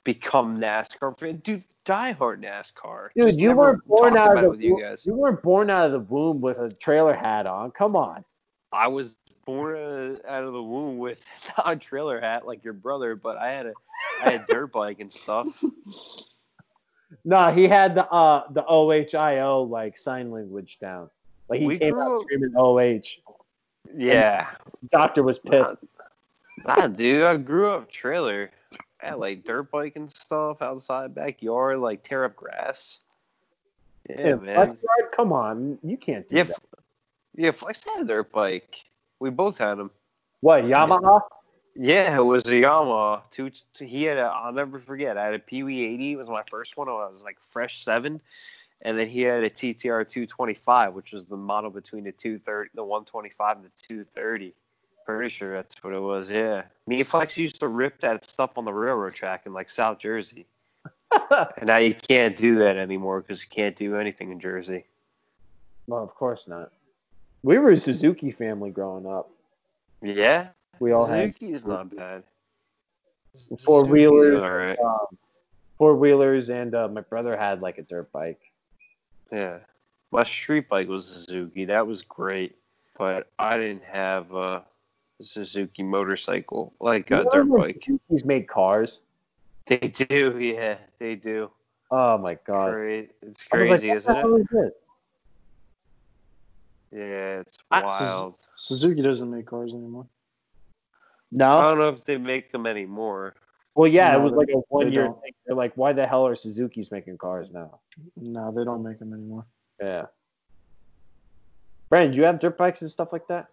[0.04, 1.64] Become NASCAR fan, dude.
[1.84, 5.04] Diehard NASCAR, Dude, Just you weren't born out of the you guys.
[5.06, 7.70] you weren't born out of the womb with a trailer hat on.
[7.72, 8.24] Come on.
[8.72, 11.24] I was born uh, out of the womb with
[11.64, 13.72] a trailer hat like your brother, but I had a
[14.24, 15.46] I had dirt bike and stuff.
[17.24, 21.10] No, he had the uh the OHIO like sign language down.
[21.48, 23.00] Like he We came out up- screaming OH.
[23.96, 24.48] Yeah,
[24.90, 25.74] Doctor was pissed.
[26.64, 27.24] nah, dude.
[27.24, 28.50] I grew up trailer.
[29.02, 33.00] Had like dirt bike and stuff outside backyard, like tear up grass.
[34.08, 34.78] Yeah, Yeah, man.
[35.12, 36.58] Come on, you can't do Yeah, that.
[37.34, 37.50] Yeah.
[37.50, 38.76] Flex had a dirt bike.
[39.18, 39.90] We both had them.
[40.40, 41.20] What Yamaha?
[41.74, 43.22] Yeah, it was a Yamaha.
[43.32, 44.22] Two, he had a.
[44.22, 45.18] I'll never forget.
[45.18, 46.12] I had a Pee 80.
[46.12, 46.88] It was my first one.
[46.88, 48.20] I was like fresh seven,
[48.82, 52.84] and then he had a TTR 225, which was the model between the 230, the
[52.84, 54.54] 125, and the 230.
[55.04, 56.30] Pretty sure that's what it was.
[56.30, 59.68] Yeah, me and Flex used to rip that stuff on the railroad track in like
[59.68, 60.46] South Jersey,
[61.30, 64.84] and now you can't do that anymore because you can't do anything in Jersey.
[65.86, 66.70] well, of course not.
[67.42, 69.28] We were a Suzuki family growing up.
[70.02, 70.48] Yeah,
[70.78, 72.22] We all had Suzuki's not bad.
[73.64, 74.78] four wheelers, All right.
[74.78, 75.18] um,
[75.78, 78.40] four wheelers, and uh, my brother had like a dirt bike.
[79.32, 79.58] Yeah.
[80.12, 81.64] My street bike was a Suzuki.
[81.64, 82.56] That was great.
[82.98, 84.62] But I didn't have a
[85.20, 87.82] Suzuki motorcycle, like a You dirt bike.
[87.84, 89.00] Suzuki's made cars.
[89.66, 91.50] They do, yeah, they do.
[91.90, 92.72] Oh my god!
[92.72, 93.10] Great.
[93.22, 94.22] It's I was like, crazy, what isn't the it?
[94.22, 94.74] hell is this?
[96.90, 98.34] Yeah, it's I- wild.
[98.56, 100.06] Suzuki doesn't make cars anymore.
[101.30, 103.34] No, I don't know if they make them anymore.
[103.74, 105.20] Well, yeah, it was like a one year don't.
[105.22, 105.32] thing.
[105.46, 107.80] They're like, why the hell are Suzuki's making cars now?
[108.16, 109.46] No, they don't make them anymore.
[109.80, 110.06] Yeah.
[111.88, 113.48] Brandon, do you have dirt bikes and stuff like that?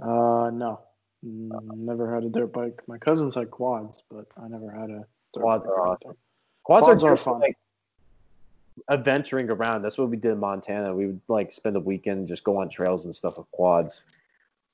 [0.00, 0.80] Uh, no,
[1.26, 2.82] Mm, never had a dirt bike.
[2.86, 5.04] My cousins had quads, but I never had a
[5.34, 6.16] dirt Quads bike are or awesome.
[6.64, 7.40] Quads, Quads are, are fun.
[7.40, 7.58] Like,
[8.90, 9.82] adventuring around.
[9.82, 10.94] That's what we did in Montana.
[10.94, 14.04] We would like spend a weekend just go on trails and stuff with quads.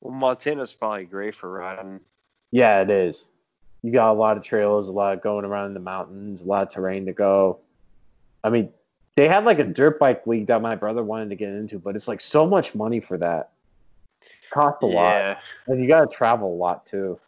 [0.00, 2.00] Well, Montana's probably great for riding.
[2.50, 3.28] Yeah, it is.
[3.82, 6.46] You got a lot of trails, a lot of going around in the mountains, a
[6.46, 7.60] lot of terrain to go.
[8.44, 8.70] I mean,
[9.16, 11.94] they had like a dirt bike league that my brother wanted to get into, but
[11.94, 13.50] it's like so much money for that.
[14.52, 17.18] Cost a lot, and you got to travel a lot too.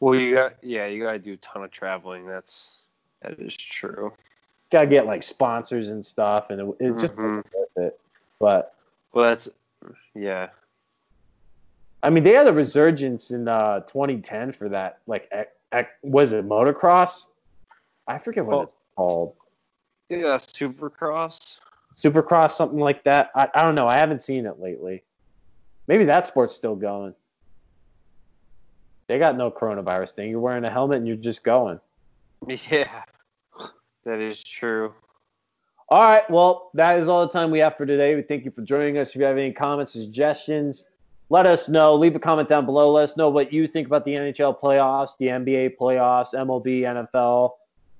[0.00, 2.26] Well, you got yeah, you got to do a ton of traveling.
[2.26, 2.78] That's
[3.22, 4.12] that is true.
[4.70, 7.44] Got to get like sponsors and stuff, and it, it just Mhm.
[7.54, 8.00] worth it.
[8.38, 8.74] But
[9.12, 9.48] Well, that's
[10.14, 10.48] yeah.
[12.02, 14.98] I mean, they had a resurgence in uh, 2010 for that.
[15.06, 15.30] Like,
[16.02, 17.28] was it motocross?
[18.06, 19.34] I forget what it's called.
[20.10, 21.60] Yeah, Supercross.
[21.96, 23.30] Supercross, something like that.
[23.34, 23.88] I, I don't know.
[23.88, 25.02] I haven't seen it lately.
[25.86, 27.14] Maybe that sport's still going.
[29.06, 30.30] They got no coronavirus thing.
[30.30, 31.78] You're wearing a helmet and you're just going.
[32.46, 33.02] Yeah,
[34.04, 34.92] that is true.
[35.88, 36.28] All right.
[36.30, 38.14] Well, that is all the time we have for today.
[38.14, 39.10] We thank you for joining us.
[39.10, 40.86] If you have any comments or suggestions,
[41.28, 41.94] let us know.
[41.94, 42.92] Leave a comment down below.
[42.92, 47.52] Let us know what you think about the NHL playoffs, the NBA playoffs, MLB, NFL,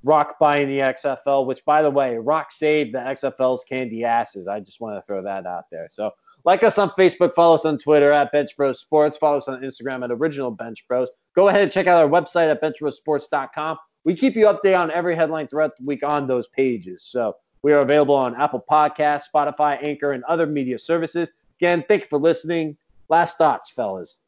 [0.02, 4.47] Rock buying the XFL, which, by the way, Rock saved the XFL's candy asses.
[4.47, 5.89] I just want to throw that out there.
[5.90, 6.12] So,
[6.44, 9.62] like us on Facebook, follow us on Twitter at Bench Bros Sports, follow us on
[9.62, 11.08] Instagram at Original Bench Bros.
[11.34, 13.78] Go ahead and check out our website at benchbrosports.com.
[14.04, 17.02] We keep you updated on every headline throughout the week on those pages.
[17.02, 21.32] So, we are available on Apple Podcasts, Spotify, Anchor, and other media services.
[21.58, 22.76] Again, thank you for listening.
[23.08, 24.18] Last thoughts, fellas.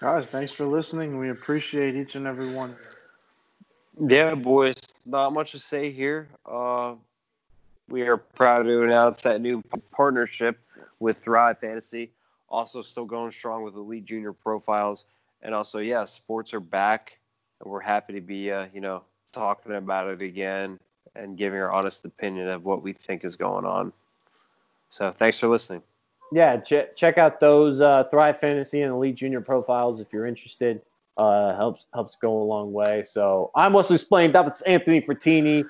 [0.00, 1.16] Guys, thanks for listening.
[1.16, 2.74] We appreciate each and every one.
[4.04, 4.74] Yeah, boys.
[5.06, 6.28] Not much to say here.
[6.44, 6.94] Uh,
[7.88, 10.58] we are proud to announce that new partnership
[11.00, 12.12] with Thrive Fantasy.
[12.48, 15.06] Also, still going strong with Elite Junior profiles,
[15.42, 17.18] and also, yeah, sports are back,
[17.60, 19.02] and we're happy to be, uh, you know,
[19.32, 20.78] talking about it again
[21.14, 23.92] and giving our honest opinion of what we think is going on.
[24.90, 25.82] So, thanks for listening.
[26.32, 30.80] Yeah, ch- check out those uh, Thrive Fantasy and Elite Junior profiles if you're interested.
[31.18, 33.02] Uh, helps helps go a long way.
[33.02, 34.32] So I'm Wesley Splain.
[34.32, 35.68] That was Anthony Fertini.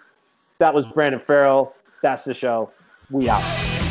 [0.59, 1.74] That was Brandon Farrell.
[2.03, 2.70] That's the show.
[3.11, 3.81] We out.